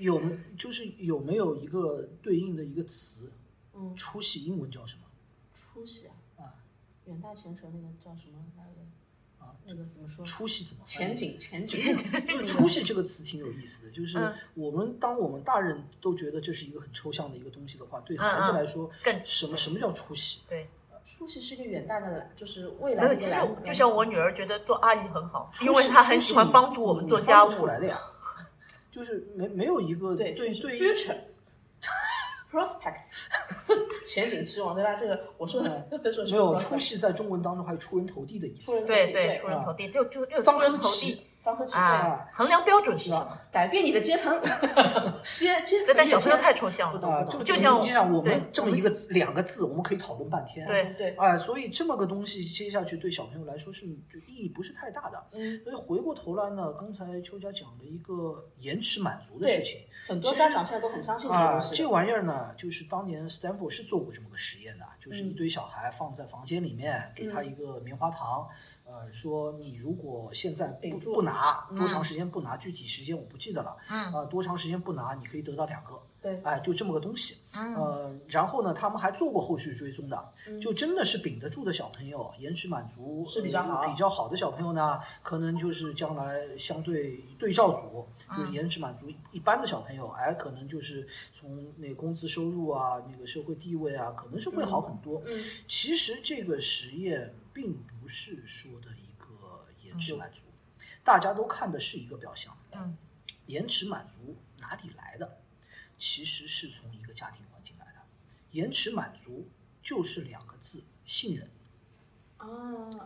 [0.00, 0.20] 有
[0.58, 3.32] 就是有没有一个对应的一个词？
[3.72, 5.02] 嗯出息英文叫什么？
[5.54, 6.54] 出息啊啊，
[7.06, 8.80] 远大前程那个叫什么来着？
[9.46, 10.24] 啊，那个怎么说？
[10.24, 11.94] 出息怎么前景前景。
[12.46, 20.40] 出息这个词挺有意思的，就是嗯我们当我们大人都觉得这是一个很抽象的一个东西的话，对孩子来说，更什么什么叫出息？
[20.48, 20.68] 对，
[21.04, 23.36] 出息是一个远大的，就是未来没有，的其实。
[23.64, 27.66] 就像我女儿觉得做阿姨很好，因为她很喜欢帮助我们做家务出。
[27.66, 28.00] 来的呀，
[28.90, 31.16] 就是没没有一个对对对 future
[32.50, 33.26] prospects
[34.08, 34.94] 前景期望对吧？
[34.94, 35.86] 这个我说的
[36.30, 38.84] 没有出息，在中文当中还有出人头地的意思。
[38.86, 42.28] 对对对，出人头地，就就就张出人头科奇地张科奇对啊。
[42.32, 43.38] 衡量标准是什么？
[43.52, 44.40] 改变你的阶层，
[45.22, 45.86] 阶阶层。
[45.86, 47.26] 这但小朋友太抽象了。
[47.30, 50.66] 就就像你想我们这么一个字两个字，我们可以讨论半天。
[50.66, 55.24] 对对哎，所以这么个东西接下去对小朋友来说是意义不是太大的。
[55.32, 61.76] 嗯，所以回过头来呢，刚才邱佳讲了一个延迟满足的事情很多家长现在都很相信这个啊，东西啊。
[61.76, 68.48] 这玩意儿呢，就是当年 Stanford 是做过这么个实验的，就是嗯一堆小孩放在房间里面，给他一个棉花糖。
[68.84, 72.56] 呃，说你如果现在不不拿，多长时间不拿？
[72.56, 73.76] 具体时间我不记得了。
[73.90, 76.00] 嗯，啊，多长时间不拿，你可以得到两个。
[76.26, 77.36] 对哎，就这么个东西。
[77.52, 95.22] 呃，然后呢，他们还做过后续追踪的，就真的是顶得住的小朋友，延迟满足是比较好呃比较好的小朋友呢，可能就是将来相对对照组，就是延迟满足一般的小朋友，哎，可能就是从那个工资收入啊，那个社会地位啊，可能是会好很多。
[95.26, 100.42] 嗯其实这个实验并不是说的一个延迟满足，
[101.04, 102.52] 大家都看的是一个表象。
[102.72, 102.96] 嗯，
[103.46, 105.38] 延迟满足哪里来的？
[105.98, 108.00] 其实是从一个家庭环境来的。
[108.52, 109.48] 延迟满足
[109.82, 111.50] 就是两个字：信任。
[112.36, 112.46] 啊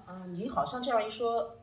[0.07, 1.57] 啊，你好像这样一说，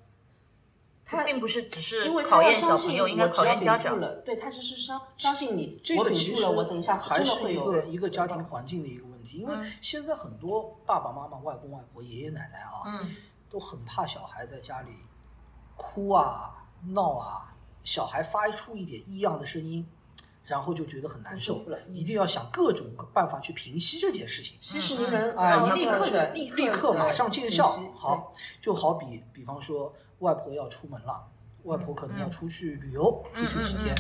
[1.06, 4.00] 他并不是只是因为考验小朋友，应该考验家长。
[4.00, 13.16] 了，对他其实是相相信你，这个其实我等一下还是一个一个家庭环境的一个问题，因为嗯现在很多爸爸妈妈、外公外婆、爷爷奶奶啊，嗯
[13.50, 14.92] 都很怕小孩在家里
[15.76, 19.88] 哭啊、闹啊，小孩发出一点异样的声音，
[20.48, 24.58] 然后就觉得很难受一定要想各种办法去平息这件事情。
[24.60, 27.68] 息事宁人啊，啊，立一定去刻的立立刻马上见效。
[27.96, 31.28] 好，就好比比方说，外婆要出门了，
[31.64, 33.94] 外婆可能要出去旅游，出去几天。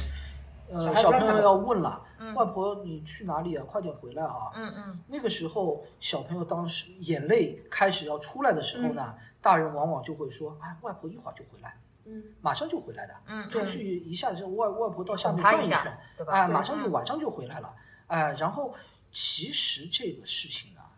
[0.70, 2.04] 呃，小朋友要问了，
[2.36, 3.64] 外婆你去哪里啊？
[3.66, 4.52] 快点回来啊！
[4.54, 11.78] 嗯嗯，那个时候，小朋友当时眼泪开始要出来的时候呢，大人往往就会说：“哎，外婆一会儿就回来，
[12.08, 16.34] 嗯，马上就回来的。”嗯出去一下就，外外婆到下面转一圈，对吧？
[16.34, 17.74] 哎，马上就晚上就回来了，
[18.08, 18.74] 哎，然后
[19.12, 20.96] 其实这个事情啊，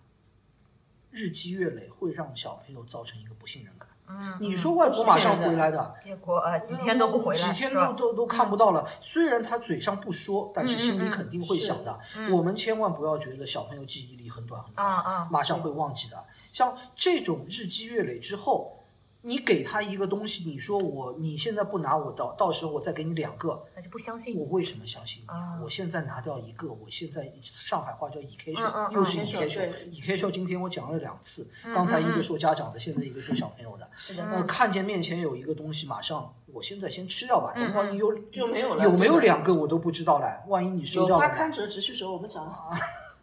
[1.10, 3.88] 日积月累会让小朋友造成一个不信任感。
[4.12, 8.84] 嗯，你说外婆马上回来的，结果呃几天都不回来，几天都都都看不到了。
[9.00, 12.00] 虽然他嘴上不说，但是心里肯定会想的。
[12.32, 15.28] 我们千万不要觉得小朋友记忆力很短很短，啊啊。
[15.30, 16.26] 马上会忘记的。
[16.52, 18.79] 像这种日积月累之后，
[19.22, 24.40] 你给他一个东西，你说我你现在不拿我到，到时候我再给你两个，那就不相信你。
[24.40, 25.60] 我为什么相信你啊？
[25.62, 30.32] 我现在拿掉一个，我现在上海话叫以 K 嗯嗯秀，嗯又是以 K 秀 K 秀对，以 K 秀。
[30.32, 33.90] 今天我讲了两次，嗯刚才一个说家长的，现在一个说小朋友的。
[33.98, 42.70] 是的呃，看见面前有一个东西，马上我现在先吃掉吧，等会儿你有就没有了有没有两个我都不知道嘞，万一你收有掉了呢，花堪折直须折，我们讲了。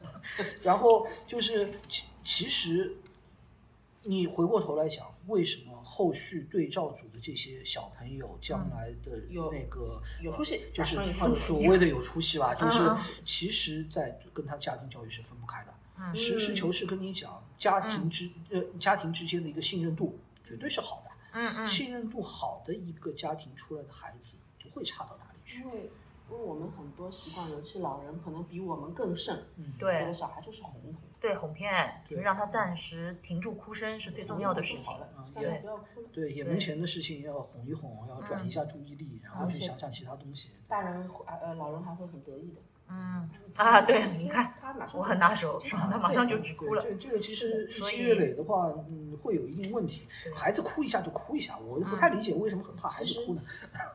[0.63, 2.97] 然后就是其其实
[4.03, 10.97] 你回过头来讲，为什么后续对照组的这些小朋友将来的有那个有出息就是
[11.37, 15.73] 所谓的有出息吧，就是嗯其实，在跟他家庭教育是分不开的。
[16.13, 21.11] 实事求是跟你讲，家庭之呃家庭之间的一个信任度绝对是好的。
[21.33, 25.71] 嗯嗯，信任度好的一个家庭出来的孩子不会差到哪里去因。
[25.71, 25.91] 为
[26.29, 34.93] 因为我们很多习惯，尤其老人可能比我们更甚，觉对得小孩就是哄一哄，对，哄骗，就是让他暂时停住哭声是最重要的事情。
[34.99, 36.09] 了，嗯大家不要哭了。
[36.13, 40.51] 对，眼门前的事情要哄一哄，要转移一下注意力，然后去想想其他东西。
[40.67, 42.61] 大人会呃老人还会很得意的。
[42.89, 45.61] 嗯啊，对，你看，他马上我很拿手？
[45.69, 46.81] 他马上就只哭了。
[46.81, 50.07] 对，这这个其实日积月累的话，嗯，会有一定问题。
[50.33, 53.43] 孩子哭一下就哭一下，我不太理解为什么很怕孩子哭呢？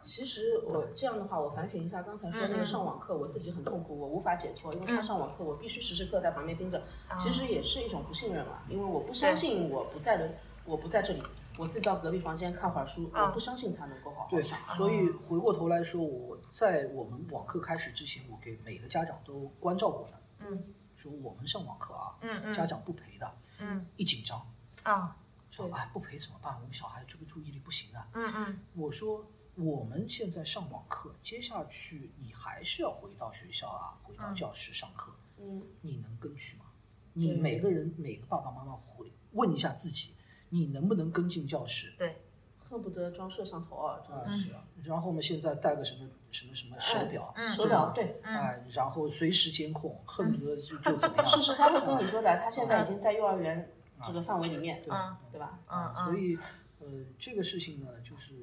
[0.02, 6.84] 其实我 这样的话，我反省一下刚才说那个上网课，我自己很痛苦，我无法解脱，因为他上网课，我必须时时刻在旁边盯着，
[7.18, 10.34] 其实也是一种不信任嘛，因为我不相信我不在的，
[10.66, 11.24] 我不在这里，
[11.58, 20.22] 我自己到隔壁房间看会儿书，我不相信他能够好好对上。，所以回过头来说，我在我们网课开始之前，我给每个家长都关照过的。
[20.40, 20.64] 嗯，
[20.96, 24.42] 说我们上网课啊，嗯嗯家长不陪的，嗯，一紧张，
[24.84, 25.18] 啊，
[25.52, 26.56] 说哎不陪怎么办？
[26.56, 28.08] 我们小孩这个注意力不行的。
[28.14, 36.66] 嗯嗯我说我们现在上网课，接下去你还是要回到学校啊，回到教室上课，嗯，你能跟去吗？
[37.14, 40.16] 你每个人每个爸爸妈妈回问一下自己，
[40.52, 41.94] 你能不能跟进教室？
[41.98, 42.22] 对，
[42.70, 44.54] 恨不得装摄像头啊，真啊的是。
[44.84, 47.52] 然后我们现在带个什么什么什么手表，嗯。
[47.52, 51.28] 手表对，哎，然后随时监控，恨不得就就怎么样。
[51.28, 53.72] 是是，他会跟你说的，他现在已经在幼儿园
[54.06, 55.40] 这个范围里面，嗯对。
[55.40, 55.60] 吧？
[55.68, 56.38] 嗯嗯，所以，
[56.80, 56.88] 呃，
[57.18, 58.34] 这个事情呢，就是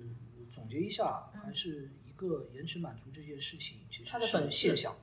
[0.50, 4.56] 总结一下，还是一个延迟满足这件事情，其实是它的本质。
[4.56, 4.96] 现象，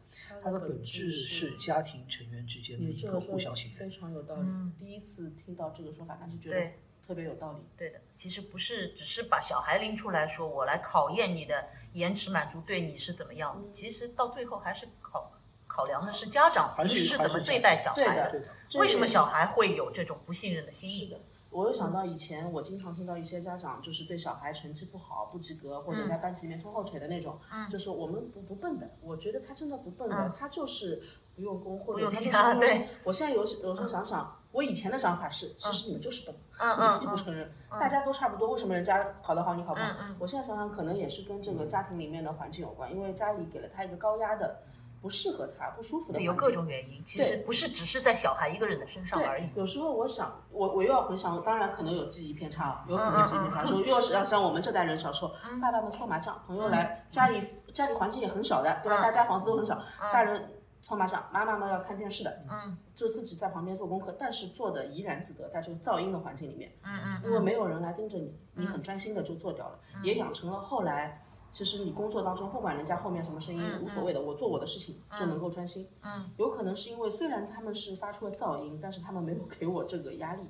[0.44, 3.80] 它的本本质是是家庭成员之间的一个互相信任。
[3.80, 4.48] 非常有道理。
[4.80, 7.60] 第一次听到这个说法，但是觉得对特别有道理。
[7.78, 13.72] 对的，其实不是只是把小孩拎出来说，我来考验你的延迟满足对你是怎么样的。
[13.72, 15.32] 其实到最后还是考
[15.68, 18.48] 考量的是家长平时是怎么对待小孩的对的，
[18.80, 21.06] 为什么小孩会有这种不信任的心理？
[21.06, 27.40] 是的，我又想到以前我经常听到一些家长就是对小孩成绩不好、不及格，或嗯者在班级里面拖后腿的那种，
[27.70, 31.02] 就是我们不不笨的，我觉得他真的不笨的，他就是
[31.36, 39.88] 不用功或者他就是嗯用心啊对我现在有有时候想想，我以前的想法是，其实你们就是笨，嗯 你自己不承认，大家都差不多，为什么人家考得好你考不好？
[40.02, 44.62] 嗯我现在想想，可能也是跟这个家庭里面的环境有关，因为家里给了他一个高压的。
[45.02, 49.48] 不适合他、不舒服的，有各种原因，其实不是只是在小孩一个人的身上而已，。
[49.54, 53.64] 有时候我想，我我又要回想，当然可能有记忆偏差啊，有可嗯能记忆偏差。
[53.64, 55.32] 说又是要像我们这代人小时候，
[55.62, 57.40] 爸爸们搓麻将，朋友来家里，
[57.72, 59.00] 家里环境也很小的，对吧？
[59.04, 59.80] 大家房子都很小，
[60.12, 60.44] 大人
[60.86, 71.22] 搓麻将，妈妈们要看电视的，嗯，就自己在旁边做功课，但是做的怡然自得，在这个噪音的环境里面，嗯嗯，因为没有人来盯着你，你很专心的就做掉了，也养成了后来。
[71.52, 75.88] 其实你工作当中，不管人家后面什么声音，无所谓的，我做我的事情就能够专心。
[76.02, 80.44] 嗯，有可能是因为虽然他们是发出了噪音，但是他们没有给我这个压力。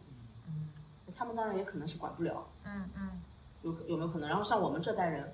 [0.48, 0.72] 嗯，
[1.16, 2.48] 他们当然也可能是管不了。
[2.64, 3.22] 嗯嗯，
[3.62, 4.28] 有有没有可能？
[4.28, 5.32] 然后像我们这代人，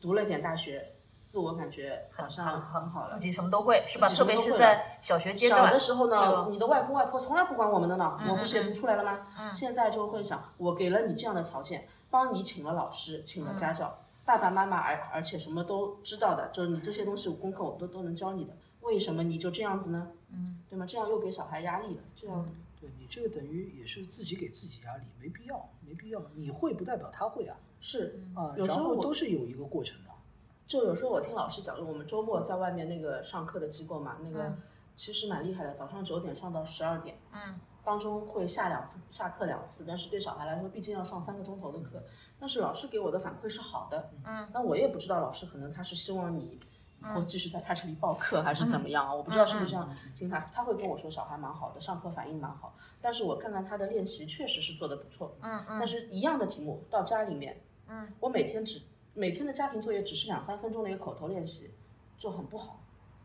[0.00, 0.84] 读了点大学，
[1.22, 3.20] 自我感觉好像很好了自。
[3.20, 4.08] 己什么都会是吧？
[4.08, 9.52] 特别都会在小学阶段小的，时候呢，你的外公外婆从来不管我们的呢，我不是也读出来了吗？
[9.52, 20.08] 现在就会想，我给了你这样的条件，帮你请了老师，请了家教，爸爸妈妈而而且什么都知道的，就是你这些东西功课我都都能教你的，为什么你就这样子呢？
[20.32, 20.84] 嗯，对吗？
[20.86, 22.48] 这样又给小孩压力了，这样
[22.80, 26.22] 对你这个等于也是自己给自己压力，没必要，没必要。
[26.34, 30.10] 你会不代表他会啊是啊，有时候我然后都是有一个过程的。
[30.70, 34.56] 就有时候我听老师讲，我们周末在外面那个上课的机构嘛，那个
[34.94, 42.00] 其实蛮厉害的，早上九点上到十二点，嗯，当中会下两次下课两次，但是对小孩来说，毕竟要上三个钟头的课，
[42.38, 46.60] 但是老师给我的反馈是好的，嗯，那我也不知道老师可能他是希望你
[47.00, 49.12] 以后继续在他这里报课还是怎么样啊？
[49.12, 50.48] 我不知道是不是这样心态。
[50.54, 55.34] 他会跟我说小孩蛮好的，上课反应蛮好，但是我看看他的练习确实是做的不错。
[55.40, 55.78] 嗯嗯。
[55.80, 58.80] 但是一样的题目到家里面，嗯，我每天只
[59.14, 61.70] 每天的家庭作业只是两三分钟的一个口头练习，
[62.18, 62.80] 就很不好，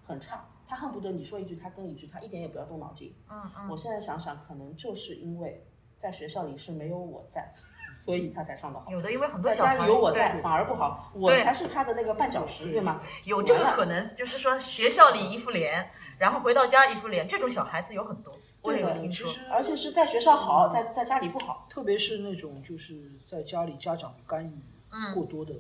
[0.06, 0.46] 很差。
[0.68, 3.14] 他恨不得你说一句他跟一句，他一点也不要动脑筋。
[3.30, 3.70] 嗯嗯。
[3.70, 5.64] 我现在想想，可能就是因为
[5.98, 7.54] 在学校里是没有我在。
[7.94, 8.92] 所以他才上的好。
[8.92, 11.10] 有的因为很多在家里有我在，反而不好。
[11.14, 13.00] 我才是他的那个绊脚石，对吗？
[13.24, 18.38] 有这个可能，就是说学校里一副脸，然后回到家一副脸，这种小孩子有很多。
[18.62, 21.68] 我也有听说，而且是在学校好，在在家里不好。
[21.70, 25.54] 特别是那种就是在家里家长干预过多的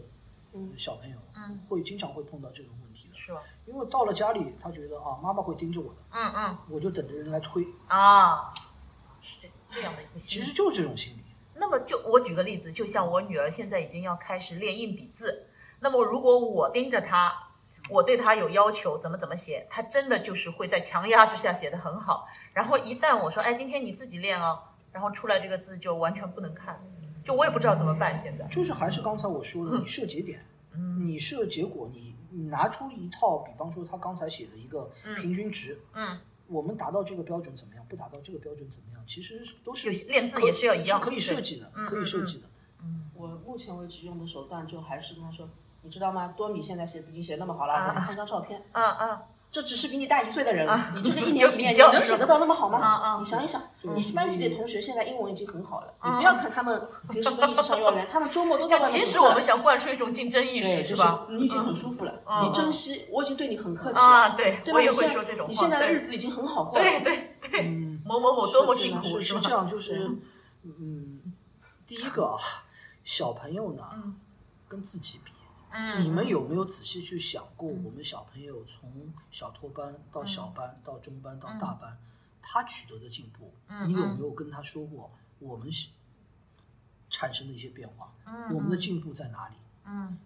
[0.78, 3.14] 小朋友，嗯会经常会碰到这种问题的。
[3.14, 3.42] 是吧？
[3.66, 5.96] 因为到了家里，他觉得啊，妈妈会盯着我的。
[6.12, 6.58] 嗯嗯。
[6.70, 7.66] 我就等着人来推。
[7.88, 8.54] 啊，
[9.22, 10.44] 是这这样的一个心理。
[10.46, 11.22] 其实就是这种心理。
[11.56, 15.48] 那么就我举个例子，就像我女儿现在已经要开始练硬笔字，
[15.80, 17.34] 那么如果我盯着她，
[17.90, 22.28] 我对她有要求，怎么怎么写，她真的就是会在强压之下写得很好。
[22.52, 24.60] 然后一旦我说，哎，今天你自己练哦，
[24.92, 26.78] 然后出来这个字就完全不能看，
[27.26, 28.16] 就我也不知道怎么办。
[28.16, 30.46] 现在就是还是刚才我说的，你设节点，
[31.06, 37.84] 你设结果，你你拿出一套，比方说他刚才写的一个平均值，嗯，我们达到这个标准怎么样？
[37.90, 39.04] 不达到这个标准怎么样？
[39.08, 42.48] 其实都是练字也是要一样，可以设计的，可以设计的。
[42.84, 45.50] 嗯，我目前为止用的手段就还是跟他说，
[45.82, 46.34] 你知道吗？
[46.38, 48.62] 多米现在写字已经写那么好了，我们看张照片。
[48.72, 49.20] 嗯嗯。
[49.56, 53.18] 这只是比你大一岁的人，你这个一年 里面你能写得到那么好吗？
[53.22, 58.92] 你想一想，你班级里的同学现在英文已经很好了，你不要看他们平时都一起上幼儿园， 他们周末都在外面。
[58.92, 61.26] 其实我们想灌输一种竞争意识，是吧？
[61.30, 64.28] 你已经很舒服了，你珍惜，我已经对你很客气啊。
[64.36, 65.50] 对，我也会说这种话。
[65.50, 66.84] 你现在的日子已经很好过了。
[66.84, 67.64] 对对对，
[68.04, 70.12] 某某某多么辛苦，是这样，就是
[70.66, 71.34] 嗯，
[71.88, 72.38] 第一个啊，
[73.06, 73.84] 小朋友呢，
[74.68, 75.32] 跟自己比。
[76.02, 81.98] 你们有没有仔细去想过，我们小朋友从小托班到小班到中班到大班，
[82.42, 83.54] 他取得的进步，
[83.86, 85.70] 你有没有跟他说过我们
[87.10, 88.14] 产生的一些变化？
[88.52, 89.56] 我们的进步在哪里？
[89.86, 90.18] 嗯，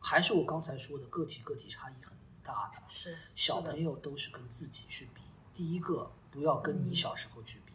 [0.00, 2.12] 还是我刚才说的个体个体差异很
[2.42, 5.20] 大的，是小朋友都是跟自己去比。
[5.54, 7.67] 第一个，不要跟你小时候去比。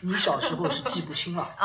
[0.00, 1.42] 你小时候是记不清了，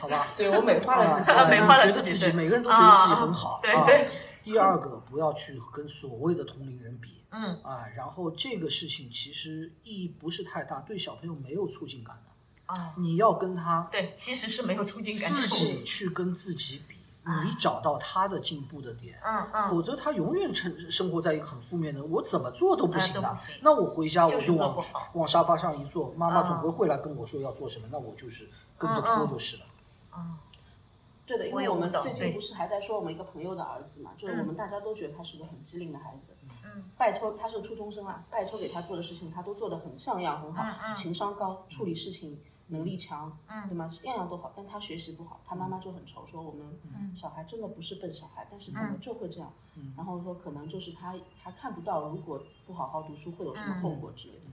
[0.00, 0.26] 好吧？
[0.36, 3.60] 对我美化了自己，美化了自己，每个人都觉得自己很好。
[3.62, 4.08] 对对。
[4.42, 7.22] 第二个，不要去跟所谓的同龄人比。
[7.30, 7.58] 嗯。
[7.62, 12.72] 啊，然后这个事情其实意义不是太大，对小朋友没有促进感的。
[12.74, 12.92] 啊。
[12.98, 15.30] 你要跟他对，其实是没有促进感。
[15.30, 16.93] 自己去跟自己比。
[17.44, 23.36] 你找到他的进步的点，嗯嗯，否则他永远生生活在一个很负面的，我怎么做都不行的。
[23.62, 24.76] 那我回家我就往
[25.14, 29.62] 往沙发上一坐，妈妈总归会来跟我说要做什么，那我就是跟着拖就是了。
[30.16, 30.36] 嗯，
[31.26, 36.34] 对的，因为我们最近不是还在说我们一个朋友的儿子嘛，就是我们大家都觉得他是个很机灵的孩子。
[36.62, 42.38] 嗯，拜托他是初中生啊，拜托给他做的事情他都做得很像样很好，情商高，处理事情。
[42.68, 43.88] 能力强，嗯对吗？
[44.04, 46.66] 样样都好，但他学习不好，他妈妈就很愁，说我们
[47.14, 49.52] 小孩真的不是笨小孩，但是怎么就会这样？
[49.96, 54.44] 然后说可能就是他他看不到，如果不好好读书会有什么后果之类的。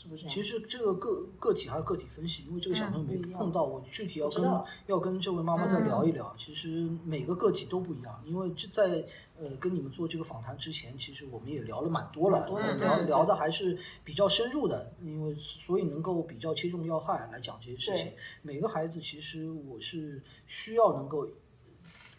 [0.00, 0.26] 是不是？
[0.28, 6.34] 其实这个个个体还是个体分析，因为这个小朋友没碰到，我具体要跟要跟这位妈妈再聊一聊。
[6.38, 9.04] 其实每个个体都不一样，因为这在
[9.38, 12.48] 呃跟你们做这个访谈之前，其实我们也聊了蛮多了，
[12.78, 18.10] 聊聊的还是比较深入的，因为所以能够比较切中要害来讲这些事情。
[18.40, 21.28] 每个孩子其实我是需要能够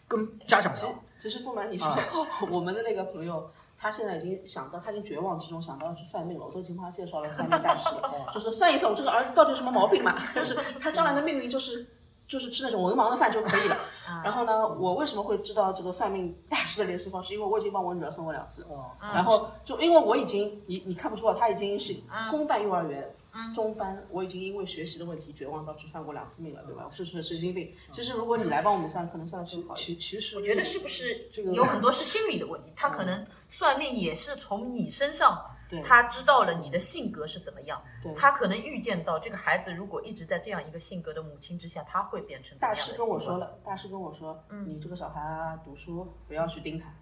[0.06, 1.04] 跟家长聊。
[1.18, 1.88] 其实不瞒你说，
[2.48, 3.50] 我们的那个朋友。
[3.82, 6.46] 他现在已经想到，他已经绝望之中想到要去算命了。
[6.46, 7.90] 我都已经帮他介绍了算命大师，
[8.32, 10.22] 就是算一算我这个儿子到底有什么毛病嘛。
[10.32, 11.84] 就是他将来的命运就是
[12.28, 13.76] 就是吃那种文盲的饭就可以了。
[14.22, 17.34] 然后呢，我为什么会知道这个算命大师的联系方式？
[17.34, 18.64] 因为我已经帮我女儿算过两次。
[19.00, 21.96] 然后就因为我已经你你看不出啊，他已经是
[22.30, 23.12] 公办幼儿园。
[23.54, 26.86] 中班，我已经因为学习的问题绝望到去算过两次命了，对吧？
[26.86, 27.74] 我是是神经病。
[27.90, 29.74] 其实如果你来帮我们算，可能算的更好。
[29.74, 32.72] 其其实我觉得是不是有很多是心理的问题？
[32.76, 35.42] 他可能算命也是从你身上，
[35.82, 37.82] 他知道了你的性格是怎么样，
[38.14, 46.94] 他可能预见到这个孩子如果一直在这样一个性格的母亲之下，他会变成大师跟我说了，大师跟我说，你这个小孩读书不要去盯他。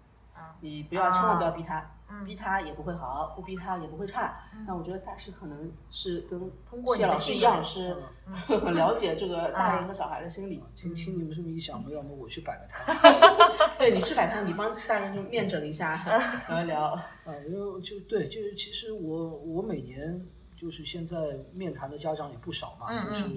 [0.59, 1.87] 你不要，千万不要逼他，
[2.25, 4.43] 逼他也不会好，不逼他也不会差。
[4.67, 6.39] 那我觉得大师可能是跟
[6.95, 7.95] 谢老师一样，是
[8.47, 10.63] 很了解这个大人和小孩的心理。
[10.75, 12.95] 听听你们这么一想，要么我去摆个摊。
[13.77, 16.03] 对你去摆摊，你帮大人就面诊一下，
[16.49, 16.83] 聊一聊。
[16.83, 17.01] 啊，
[17.47, 20.21] 因为就对，就是其实我我每年
[20.55, 21.17] 就是现在
[21.53, 23.29] 面谈的家长也不少嘛，就是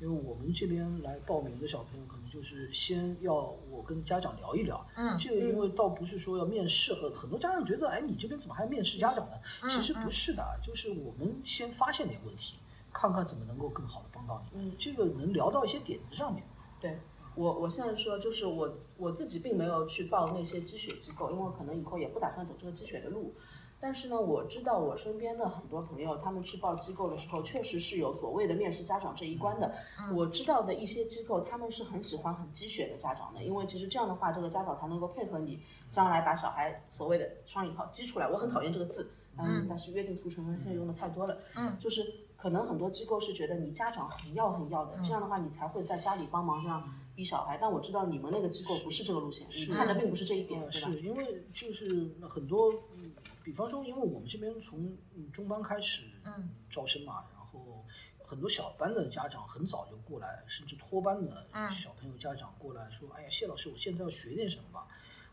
[0.00, 3.34] 因为我们这边来报名的小朋友，可能就是先要
[3.68, 4.86] 我跟家长聊一聊。
[4.96, 9.36] 嗯这个因为倒不是说要面试，很很多家长觉得，哎，你这边怎么还面试家长呢？
[9.62, 12.56] 嗯其实不是的，就是我们先发现点问题，
[12.92, 14.60] 看看怎么能够更好的帮到你。
[14.60, 16.42] 嗯这个能聊到一些点子上面。
[16.80, 16.98] 对
[17.34, 23.34] 我，我现在说就是我我自己并没有去报那些积雪机构，因为我可能以后也不打算走这个积雪的路。
[23.82, 29.74] 但是呢，我知道我身边的很多朋友，他们去报机构的时候，确实是有所谓的面试家长这一关的。
[30.14, 35.60] 我知道的一些机构，他们是很喜欢很积雪的家长的，因为其实这样的话，这个家长才能够配合你，
[35.90, 38.28] 将来把小孩所谓的双引号激出来。
[38.28, 41.38] 我很讨厌这个字，嗯，但是约定俗成，现在用的太多了。
[41.56, 42.06] 嗯，就是
[42.36, 47.56] 可能很多机构是觉得你家长很要很要的，这样的话你才会在家里帮忙这样逼小孩。
[47.58, 50.90] 但我知道你们那个机构不是这个路线，你看的并不是这一点，对吧？
[50.90, 53.12] 是因为就是很多，嗯，
[53.50, 56.04] 比方说，因为我们这边从嗯中班开始
[56.70, 57.84] 招生嘛，然后
[58.24, 64.86] 很多小班的家长很早就过来，甚至托班的小朋友家长过来说：“哎呀，谢老师，我现在要学点什么吧。”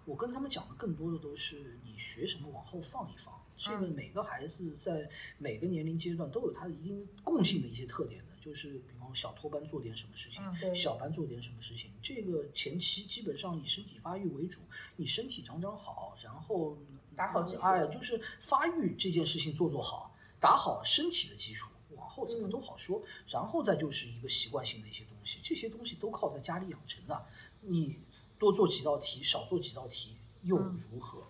[0.04, 3.40] 我跟他们讲的更多的都是你学什么往后放一放。
[3.56, 5.08] 这个每个孩子在
[5.38, 11.92] 每个年龄阶段都有他的一定共性的一些特点的，就是比方小托班做点什么事情，对小班做点什么事情。
[12.02, 14.62] 这个前期基本上以身体发育为主，
[14.96, 16.78] 你身体长长好，然后
[17.18, 23.02] 打好基础哎，就是发育这件事情做做好，打好身体的基础，往后怎么都好说。
[23.28, 27.26] 然后再就是一个习惯性的一些东西，这些东西都靠在家里养成的。
[27.62, 28.00] 你
[28.38, 31.24] 多做几道题，少做几道题又如何？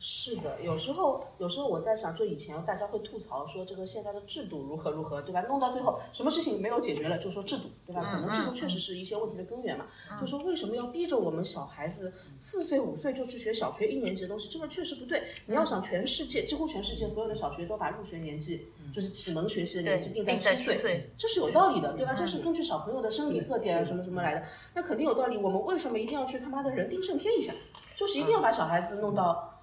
[0.00, 5.40] 是的，有时候有时候我在想，就以前大家会吐槽说这个现在的制度如何如何，对吧？
[5.48, 8.00] 弄到最后什么事情没有解决了，就说制度，对吧？
[8.00, 9.86] 可能制度确实是一些问题的根源嘛。
[10.20, 14.48] 就说为什么要逼着我们小孩子四岁五岁就去学小学一年级的东西？
[14.48, 15.24] 这个确实不对。
[15.46, 22.14] 你要想全世界，几乎全世界所有的小学都把入学年纪，就是启蒙学习的年纪定在七七岁这是有道理的，对吧？
[22.14, 25.36] 这是根据小朋友的生理特点啊什么什么来的，那肯定有道理。
[25.36, 27.52] 我们为什么一定要去他妈的人定胜天一下？
[27.96, 29.54] 就是一定要把小孩子弄到。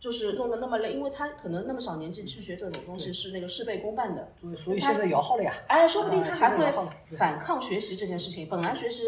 [0.00, 5.52] 就是弄得那么累，因为他可能那么小年纪去学这种东西是那个事倍功半的，所以现在摇号了呀。
[5.68, 6.72] 哎，说不定他还会
[7.18, 8.48] 反抗学习这件事情。
[8.48, 9.04] 本来学习，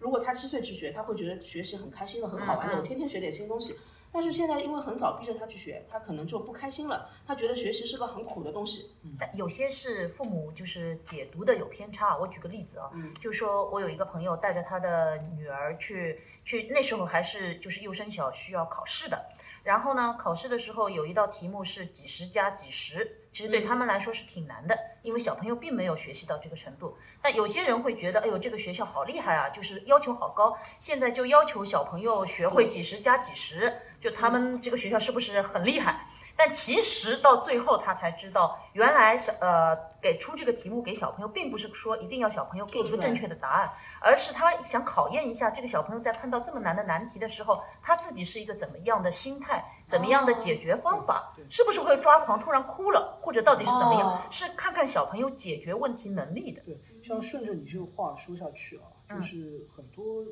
[0.00, 3.76] 如果他七岁去学，他会觉得学习很开心的、很好玩的，我天天学点新东西。
[4.12, 8.90] 但是现在因为很早逼着他去学，他可能就不开心了，他觉得学习是个很苦的东西。
[9.18, 12.16] 但有些是父母就是解读的有偏差。
[12.18, 19.18] 我举个例子啊，就说我有一个朋友带着他的女儿去去，那时候还是就是幼升小需要考试的。
[19.62, 26.96] 然后呢，考试的时候有一道题目是几十加几十，其实对他们来说是挺难的，因为小朋友并没有学习到这个程度。
[27.22, 36.06] 但有些人会觉得，哎呦，这个学校好厉害啊，就是要求好高，现在就要求小朋友学会几十加几十，就他们这个学校是不是很厉害？
[36.36, 43.70] 但其实到最后他才知道，原来是呃给出这个题目给小朋友，并不是说一定要小朋友给出正确的答案，
[44.00, 54.08] 而是他想考验一下这个小朋友在碰到这么难的难题的时候，他自己是一个怎么样的心态，怎么样的解决方法，是不是会抓狂突然哭了，或者到底是怎么样？
[54.08, 56.62] 哦是看看小朋友解决问题能力的。
[56.62, 60.22] 对，像顺着你这个话说下去啊，就是很多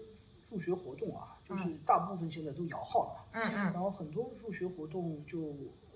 [0.51, 5.39] 入学活动啊，就是大部分现在都摇号了嘛，嗯嗯然后很多入学活动就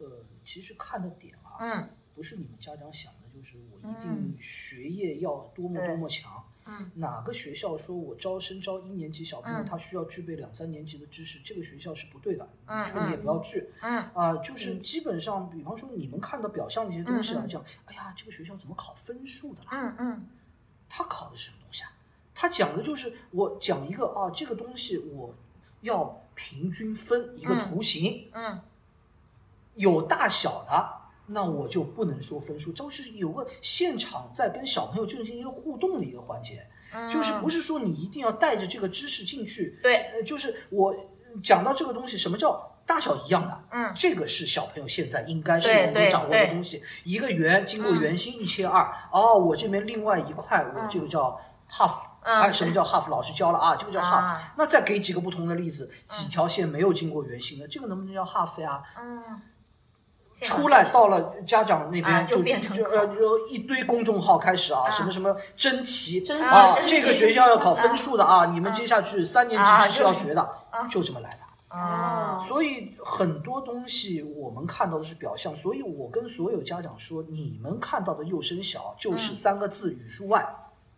[0.04, 1.88] 呃，其实看的点啊，嗯。
[2.14, 6.44] 不是你们家长想的，就是我一定学业要多么多么强。
[6.64, 13.68] 嗯，哪个学校说我招生招一年级小朋友，他需要具备两三年级的知识，这个学校是不对的，嗯出你也不要去。
[13.80, 13.98] 嗯。
[14.14, 19.68] 啊、就是基本上，比方说你们看到表象的一些东西来讲，哎呀，这个学校怎么考分数的啦？
[19.72, 20.28] 嗯嗯。
[20.88, 21.92] 他考的是什么东西啊？
[22.32, 25.34] 他讲的就是我讲一个啊，这个东西我
[25.80, 28.62] 要平均分一个图形，嗯
[29.74, 30.90] 有大小的，
[31.26, 36.66] 那我就不能说分数，就是有个现场在跟小朋友进行一个互动的一个环节，
[37.12, 40.94] 就是不是说你一定要带着这个知识进去，对呃，就是我
[41.42, 42.70] 讲到这个东西，什么叫？
[42.86, 46.82] 大小一样的，嗯这个是小朋友现在应该是能够掌握的东西。
[47.02, 53.08] 一个圆经过圆心一切二，哦，我这边另外一块，我这个叫 half，嗯哎，什么叫 half？
[53.08, 54.52] 老师教了啊，这个叫 half 啊。
[54.58, 58.82] 那再给几个不同的例子，几条线没有经过圆心的，这个能不能叫 half 呀？
[59.00, 59.40] 嗯，
[60.42, 70.50] 出来到了家长那边啊就变成就呃就一堆公众号开始啊，什么什么真题啊，这个学校要考分数的啊，你们接下去三年啊级知识要学的，
[70.90, 71.36] 就这么来的。
[71.68, 80.46] 啊所以很多东西我们看到的是表象，所以我跟所有家长说，你们看到的幼升小就是三个字语数外，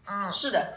[0.06, 0.30] 嗯。
[0.30, 0.72] 是的，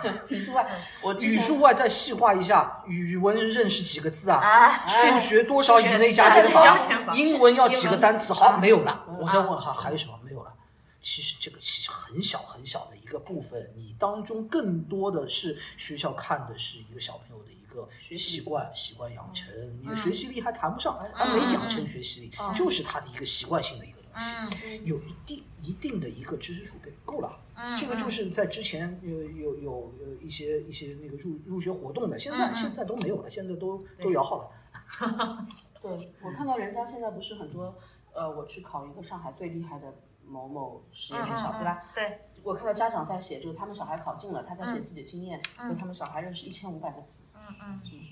[0.28, 0.66] 语数外，
[1.00, 4.38] 我语数外再细化一下，语文认识几个字啊？
[4.38, 7.14] 啊数学多少以内加减法法？
[7.14, 8.32] 英文要几个单词？
[8.32, 9.04] 好，没有了。
[9.08, 10.18] 嗯我再问哈，还有什么？
[10.24, 10.52] 没有了。
[11.00, 19.48] 其实这个其实很小很小的一个部分，你当中更多的是学校看的是一个小朋友的一个习习惯习惯养成，
[19.82, 27.36] 你的学习力还谈不上，还没养成学习力，就是他的一个习惯性的一个东西，有一定一定的一个知识储备够了。
[27.78, 35.46] 这个就是在之前有有有有一些一些那个入入学活动的，现在现在都没有了，现在都都摇号了。
[35.82, 37.74] 对我看到人家现在不是很多，
[38.12, 39.92] 呃，我去考一个上海最厉害的
[40.24, 41.84] 某某实验学校，对吧？
[41.94, 47.80] 对，我看到家长在写，就是他们小孩考进了，他在写自己的经验，说他们小孩认识一千五百个字，嗯嗯。
[47.84, 48.11] 什么什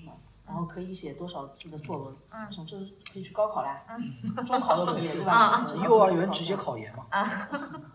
[0.51, 2.51] 然后可以写多少字的作文，嗯。
[2.51, 2.77] 想这
[3.11, 3.81] 可以去高考啦，
[4.45, 5.65] 中考都可以了，对吧？
[5.69, 7.05] 呃幼儿园直接考研嘛，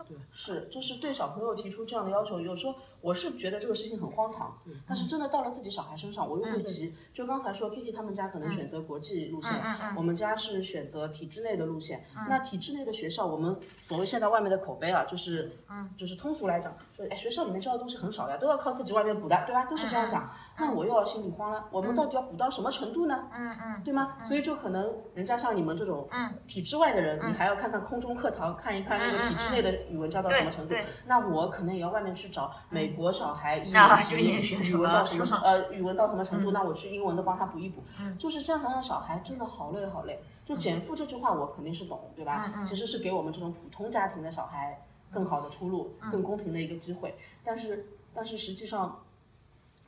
[0.07, 6.95] 对是，就是对小朋友提出这样的要求，有时候我是觉得这个事情很荒唐，但是真的到了自己小孩身上，我又会急。
[7.13, 9.51] 就刚才说，Kitty 他们家可能选择国际路线，
[9.95, 12.05] 我们家是选择体制内的路线。
[12.27, 15.89] 那体制内的学校，我们所谓现在外面的口碑啊，就是，嗯。
[15.97, 19.65] 就是通俗来讲，说哎学校里面教的东西很少呀，都要靠自己外面补的，对吧？
[19.65, 20.29] 都是这样讲。
[20.57, 23.27] 那我又要心里慌了，我们到底要补到什么程度呢？
[23.31, 24.17] 嗯嗯，对吗？
[24.25, 26.09] 所以就可能人家像你们这种
[26.47, 30.73] 体制外的人，你还要看看空中课堂，看一看那个体制内的语文教到什么程度。
[31.05, 37.83] 那我可能也要外面去找美国小孩一啊年级语文到什么呃语文到什么程度，那我去英文的帮他补一补。
[38.17, 40.19] 就是这样想想，小孩真的好累好累。
[40.43, 42.51] 就减负这句话我肯定是懂，对吧？
[42.65, 44.81] 其实是给我们这种普通家庭的小孩
[45.11, 47.15] 更好的出路，更公平的一个机会。
[47.43, 49.03] 但是但是实际上。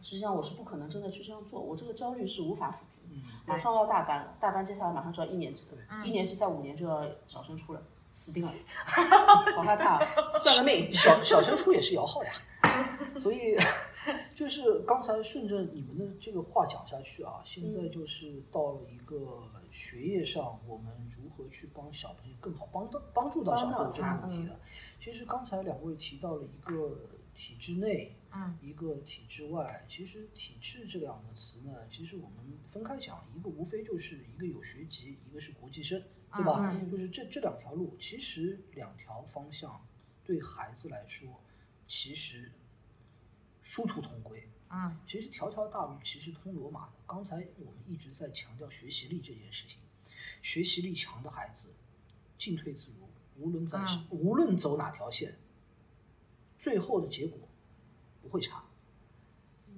[0.01, 3.21] 实际上我是不可能真的去这样做，我这个焦虑是无法抚平。
[3.45, 8.49] 马上要大班了，大班接下来马上就要一年级了，一年级在五年就要小升初了，死定了，
[9.57, 9.99] 好害怕，
[10.39, 10.89] 算个命。
[10.89, 12.31] 小小升初也是摇号呀，
[13.13, 13.57] 所以
[14.33, 19.17] 就是刚才顺着你们的这个话讲下去啊，现在就是到了一个
[19.71, 24.59] 学业上，我们如何去帮小朋友更好帮到帮助到小朋友这个问题的。
[24.99, 29.85] 其实刚才两位提到了一个体制内，嗯，一个体制外。
[29.87, 36.01] 其实体制这两个词呢，其实我们分开讲，一个无非就是一个有学籍，一个是国际生，
[36.33, 36.75] 对吧？
[36.91, 39.85] 就是这这两条路，其实两条方向
[40.23, 41.41] 对孩子来说，
[41.87, 42.51] 其实
[43.61, 44.49] 殊途同归。
[44.71, 46.93] 嗯，其实条条大路其实通罗马的。
[47.07, 49.79] 刚才我们一直在强调学习力这件事情，
[50.41, 51.69] 学习力强的孩子
[52.37, 53.09] 进退自如，
[53.41, 55.37] 无论在、无论走哪条线，
[56.57, 57.39] 最后的结果
[58.21, 58.63] 不会差。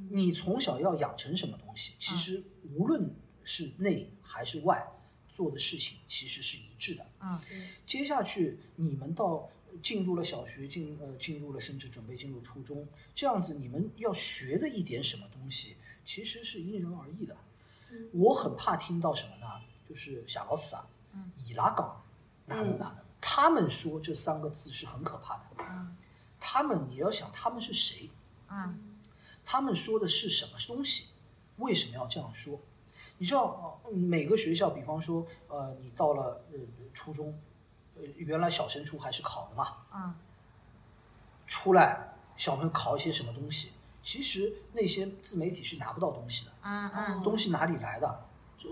[0.10, 4.86] 你从小要养成什么东西，其实无论是内还是外，
[5.30, 7.08] 做的事情其实是一致的。
[7.22, 7.40] 嗯，
[7.86, 9.50] 接下去你们到
[9.82, 17.36] 进入了小学，进呃进入了甚至准备进入初中，这样子你们要学的一点什么东西，其实是因人而异的。
[18.14, 19.48] 我很怕听到什么呢？
[19.88, 20.88] 就是夏老师啊，
[21.46, 22.02] 伊拉港
[22.46, 25.44] 哪能哪能，他们说这三个字是很可怕的。
[26.40, 28.10] 他们你要想他们是谁？
[28.50, 28.98] 嗯
[29.44, 31.10] 他们说的是什么东西？
[31.58, 32.60] 为什么要这样说？
[33.18, 36.60] 你知道，呃每个学校，比方说，呃，你到了呃
[36.94, 37.38] 初中，
[38.02, 40.14] 呃，原来小升初还是考的嘛，嗯。
[41.46, 43.72] 出来小朋友考一些什么东西？
[44.04, 47.24] 其实那些自媒体是拿不到东西的，嗯嗯。
[47.24, 48.26] 东西哪里来的？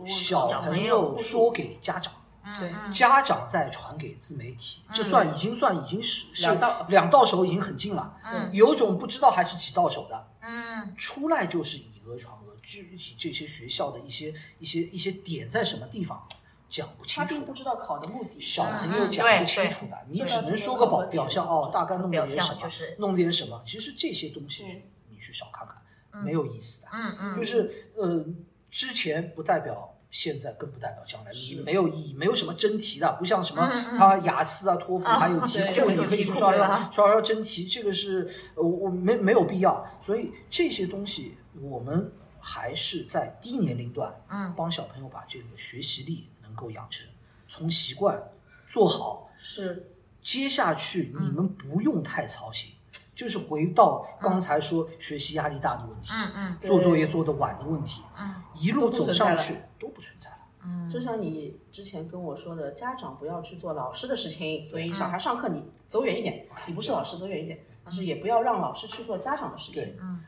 [0.07, 2.13] 小朋友说给家长，
[2.59, 2.71] 对。
[2.71, 2.91] 嗯。
[2.91, 8.49] 家长再传给自媒体，这算已经算已经是是两到两到手已经很近了，嗯。
[8.53, 10.95] 有种不知道还是几到手的，嗯。
[10.95, 16.27] 出来就是以讹传讹，具体这些学校的一些一些一些点在什么地方
[16.69, 18.39] 讲不清楚他并不，知道考的目的。
[18.39, 28.25] 小朋嗯友讲不清楚的，你只能说个表表象哦，大概弄点什么，就是弄点什么，其实这些东西去你去少看看，没有意思的，嗯嗯就是呃，
[28.69, 29.95] 之前不代表。
[30.11, 39.85] 现在更不代表将来，你没有意义，没有什么真题的，不像什么他雅思啊、托福还有题对，这个你可以去刷刷刷刷真题，这个是呃我没没有必要。
[40.01, 47.07] 所以这些东西我们还是在低年龄段，嗯，帮小朋友把这个学习力能够养成，
[47.47, 48.21] 从习惯
[48.67, 49.91] 做好，是。
[50.21, 52.73] 接下去你们不用太操心。
[53.15, 58.35] 就是回到刚才说学习压力大的问题，嗯嗯做作业做的晚的问题，嗯。
[58.55, 60.37] 一路走上去都不存在了。
[60.63, 60.89] 嗯。
[60.89, 70.23] 就像你之前跟我说的，家长不要去做老师的事情，所以小孩上课你走远一点，你不是老师走远一点，但是也不要让老师去做家长的事情，嗯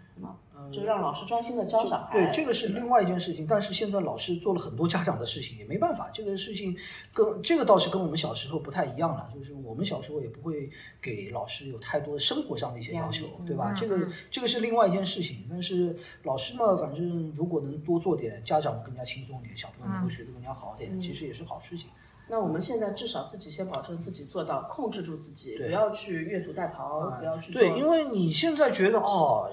[0.72, 2.10] 就让老师专心的教小孩。
[2.12, 3.46] 对，这个是另外一件事情。
[3.48, 6.10] 但是现在老师做了很多家长的事情，也没办法。
[6.14, 6.76] 这个事情
[7.14, 9.30] 跟这个倒是跟我们小时候不太一样了。
[9.34, 10.70] 就是我们小时候也不会
[11.02, 13.74] 给老师有太多生活上的一些要求对吧？
[13.74, 15.46] 这个这个是另外一件事情。
[15.50, 21.90] 但是老师嘛，反正如果能多做点，家长更加轻松一点，小朋友能够学得更加好一点，其实也是好事情。
[22.32, 27.62] 那我们现在至少自己先保证自己做到控制住自己，不要去越俎代庖，不要去做。
[27.62, 29.52] 对，因为你现在觉得哦，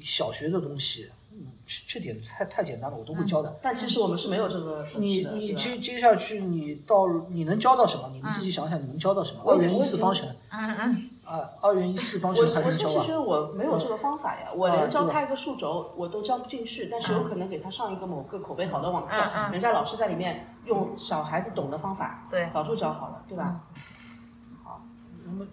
[0.00, 3.58] 小学的东西，嗯，这这点太太简单了，我都会教的。
[3.60, 8.08] 但其实我们是没有这个本你事的，你接接下去你到你能教到什么？
[8.14, 9.42] 你们自己想想，你能教到什么？
[9.44, 13.12] 二元一次方程，嗯嗯，啊，二元一次方我程才我能教啊甚至觉。
[13.12, 23.60] 得我没有这个方法呀，我啊连教他一个数轴我都教不进去，但是有可能给他上一个某个口碑好的网课嗯，嗯人家老师在里面用小孩子懂的方法，对早就教好了，对吧？
[24.64, 24.82] 好，
[25.24, 25.46] 那么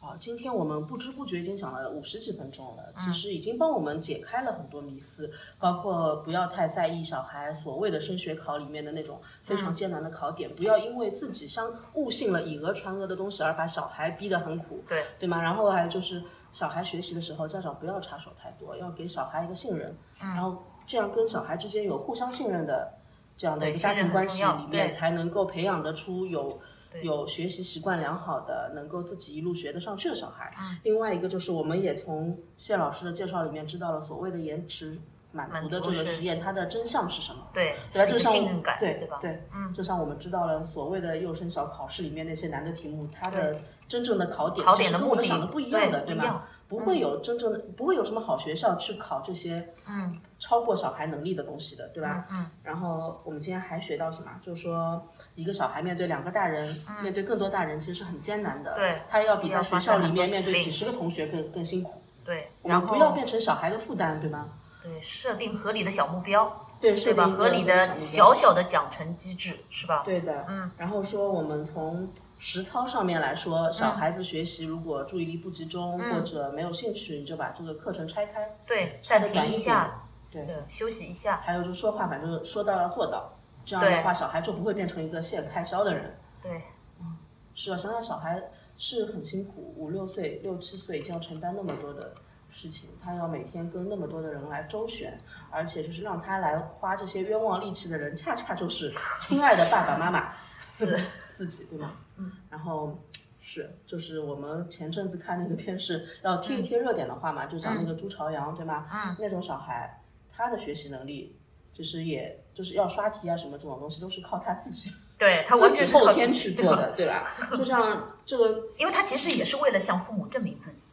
[0.00, 15.40] 好，今天我们不知不觉已经讲了五十几分钟了，嗯其实已经帮我们解开了很多迷思，包括不要太在意小孩所谓的升学考里面的那种非常艰难的考点，不要因为自己相误信了以讹传讹的东西而把小孩逼得很苦，对对吗？
[15.40, 16.22] 然后还有就是
[16.52, 22.92] 小孩学习的时候，家长不要插手太多，要给小孩一个信任，嗯然后这样跟小孩之间有互相信任的
[23.36, 26.60] 这样的一个家庭关系里面，才能够培养得出有。
[27.02, 30.50] 有学习习惯良好的，能够自己一路学得上去的小孩。
[30.58, 34.98] 嗯另外一个就是，我们也从谢老师的介绍里面知道了所谓的延迟
[35.32, 37.46] 满足的这个实验，它的真相是什么？
[37.52, 39.18] 对，对就像信任感，对吧？
[39.20, 43.56] 对，嗯，就像我们知道了所谓的幼升小考试里面那些难的题目，它的
[43.86, 46.48] 真正的考点考其实跟我们想的不一样的，对吧？
[46.68, 52.26] 不会有真正的，不会有什么好学校去考这些嗯超过小孩能力的东西的，对吧？
[52.30, 52.46] 嗯。
[52.62, 54.30] 然后我们今天还学到什么？
[54.42, 55.02] 就是说
[55.34, 58.74] 一个小孩面对两个大人，面对更多大人，其实是很艰难的。
[58.74, 62.02] 对他要比在学校里面面对几十个同学更更辛苦。
[62.26, 64.46] 对，我然后们不要变成小孩的负担，对吗？
[64.82, 66.50] 对设定合理的小目标，
[66.80, 67.24] 对，对吧？
[67.24, 70.02] 设定合理的小小小的奖惩机制，是吧？
[70.04, 72.08] 对的，嗯，然后说我们从
[72.38, 83.32] 实操上面来说，小孩子学习如果注意力不集中、或者没有兴趣，你就把这个课程拆开，对，暂停一下，对对，休息一下，还有就是说话，反正说到要做到，
[83.66, 86.16] 这样的话，小孩就不会变成一个现开销的人。
[86.40, 86.62] 对，
[87.00, 87.16] 嗯
[87.54, 88.40] 是啊，想想小孩
[88.76, 92.12] 是很辛苦，五六岁、六七岁就要承担那么多的
[92.50, 95.18] 事情，他要每天跟那么多的人来周旋，
[95.50, 98.90] 而且就是让他来花这些冤枉力气的人，恰恰就是
[99.20, 100.32] 亲爱的爸爸妈妈，
[100.68, 100.98] 是
[101.32, 101.96] 自己，对吗？
[102.16, 102.98] 嗯，然后。
[103.40, 108.86] 是，就是我们前阵子看那个电视，要贴一贴热点的话嘛，就讲那个朱朝阳，对吗？
[108.92, 111.34] 嗯，那种小孩，他的学习能力，
[111.72, 117.24] 其实也就是要刷题啊什么这种东西，都是靠他自己对他完全是靠后天去做的，对吧？
[117.56, 120.84] 就像这个因为他其实也是为了向父母证明自己，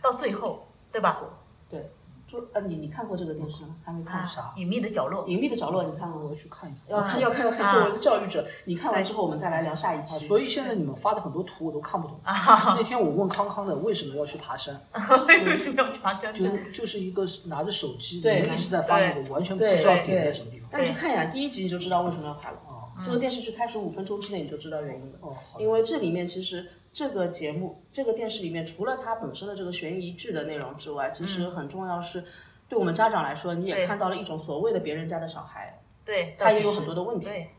[0.00, 1.20] 到最后，对吧？
[1.68, 1.90] 对，
[2.26, 3.76] 就呃，你你看过这个电视吗？
[3.84, 4.26] 还没看。
[4.26, 4.52] 啥？
[4.56, 6.28] 隐秘的角落，隐秘的角落，你看过吗？
[6.30, 6.80] 我去看一下。
[6.88, 10.26] 要看要看要看，作为一个教育者，你看完之后，我们再来聊下一期。
[10.26, 12.18] 所以现在你们发的很多图我都看不懂。
[12.24, 14.74] 那天我问康康的为什么要去爬山，
[15.46, 16.34] 为什么要爬山？
[16.34, 20.68] 就就是一个拿着手机，对一直在发那个，完全不知道对点在什么地方。
[20.72, 22.58] 那你去看一下，第一集你就知道为什么要拍了。
[23.06, 25.18] 这个电视剧开始五分钟之内你就知道原因了。
[25.56, 26.68] 因为这里面其实
[26.98, 32.24] 这个节目、这个电视里面，除了它本身的这个悬疑剧的内容之外，其实很重要是，
[32.68, 37.50] 对我们家长来说，你也看到了一种所谓的别人家的小孩，对，他也有很多的问题对，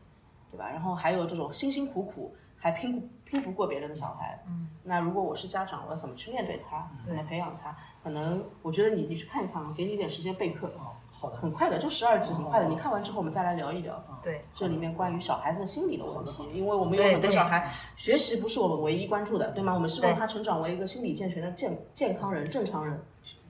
[0.50, 0.68] 对吧？
[0.68, 7.74] 然后还有这种辛辛苦苦还拼拼不过别人的小孩，嗯，那如果我是家长，我要怎么去面对他，怎么培养他？
[8.04, 12.66] 可能我觉得你你去看一看，我给你一点时间备课，哦，好的，很快的，就十二集，很快的。
[12.66, 14.02] 你看完之后，我们再来聊一聊。
[14.22, 19.74] 对，这里面关于小孩子心理的问题，因为我们有很多小孩学习不是我们唯一关注的，对吗？
[19.74, 22.98] 我们希望他成长为一个心理健全的健健康人、正常人。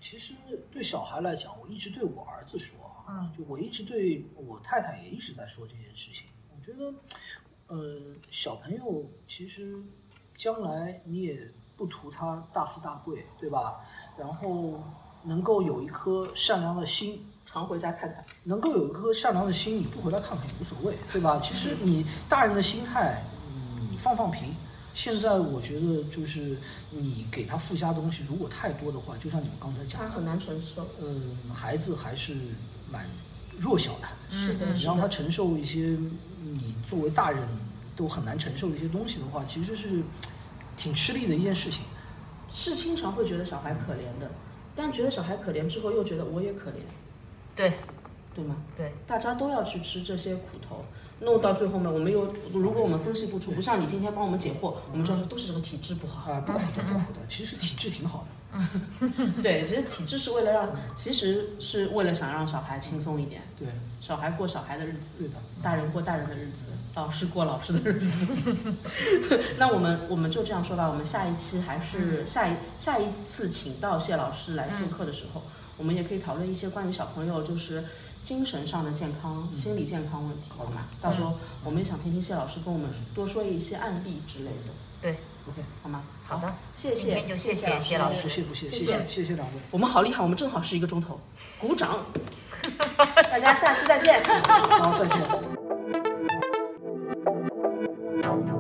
[0.00, 0.34] 其实
[0.72, 2.76] 对小孩来讲，我一直对我儿子说，
[3.08, 6.26] 嗯，就我一直对我太太也一直在说这件事情。
[6.52, 6.92] 我觉得，
[7.68, 8.00] 呃，
[8.32, 9.80] 小朋友其实
[10.36, 11.38] 将来你也
[11.76, 13.80] 不图他大富大贵，对吧？
[14.18, 14.80] 然后
[15.22, 17.22] 能够有一颗善良的心，
[17.52, 21.40] 常回家看看，能够有一颗善良的心，你不回来看看也无所谓，对吧？
[21.42, 24.54] 其实你大人的心态，嗯你放放平。
[24.92, 26.56] 现在我觉得就是
[26.90, 30.86] 你给他附加东西，如果太多的话，就像你们刚才讲的，他很难承受。
[31.00, 32.34] 嗯，孩子还是
[32.92, 33.06] 蛮
[33.58, 34.98] 弱小的，是的，你让。
[34.98, 35.96] 他承受一些
[36.44, 37.40] 你作为大人
[37.96, 40.02] 都很难承受的一些东西的话，其实是
[40.76, 41.80] 挺吃力的一件事情。
[42.52, 44.30] 是经常会觉得小孩可怜的，
[44.74, 46.82] 但觉得小孩可怜之后，又觉得我也可怜，
[47.60, 47.74] 对，
[48.34, 48.56] 对吗？
[48.74, 50.82] 对，大家都要去吃这些苦头，
[51.20, 56.32] 弄到最后面，我们又如果我们分析不出，不像你今天帮我们解惑，我们就要说都是这个体质不好。
[56.32, 58.30] 啊、不苦的，不苦的，其实体质挺好的。
[59.42, 63.68] 对，其实体质是为了让，其实是为了想让小孩轻松一点，对，
[64.00, 65.34] 小孩过小孩的日子，对的。
[65.62, 68.72] 大人过大人的日子，老师过老师的日子。
[69.58, 75.42] 那我们我们就这样说吧，我们下一期还是下一下一次请到谢老师来做客的时候，
[75.80, 77.82] 我们也可以讨论一些关于小朋友就是
[78.26, 80.84] 精神上的健康、心理健康问题，好吗？
[81.00, 84.72] 到时候我们也想听听谢老师跟我们多说一些案例之类的。
[85.00, 85.12] 对
[85.48, 86.02] ，OK，好吗？
[86.28, 89.54] 好的，谢谢，今天就谢谢谢老师，谢谢，谢谢两位。
[89.70, 91.18] 我们好厉害，我们正好是一个钟头，
[91.58, 91.98] 鼓掌！
[92.76, 94.22] 大家下期再见。
[94.22, 95.18] 好，再见。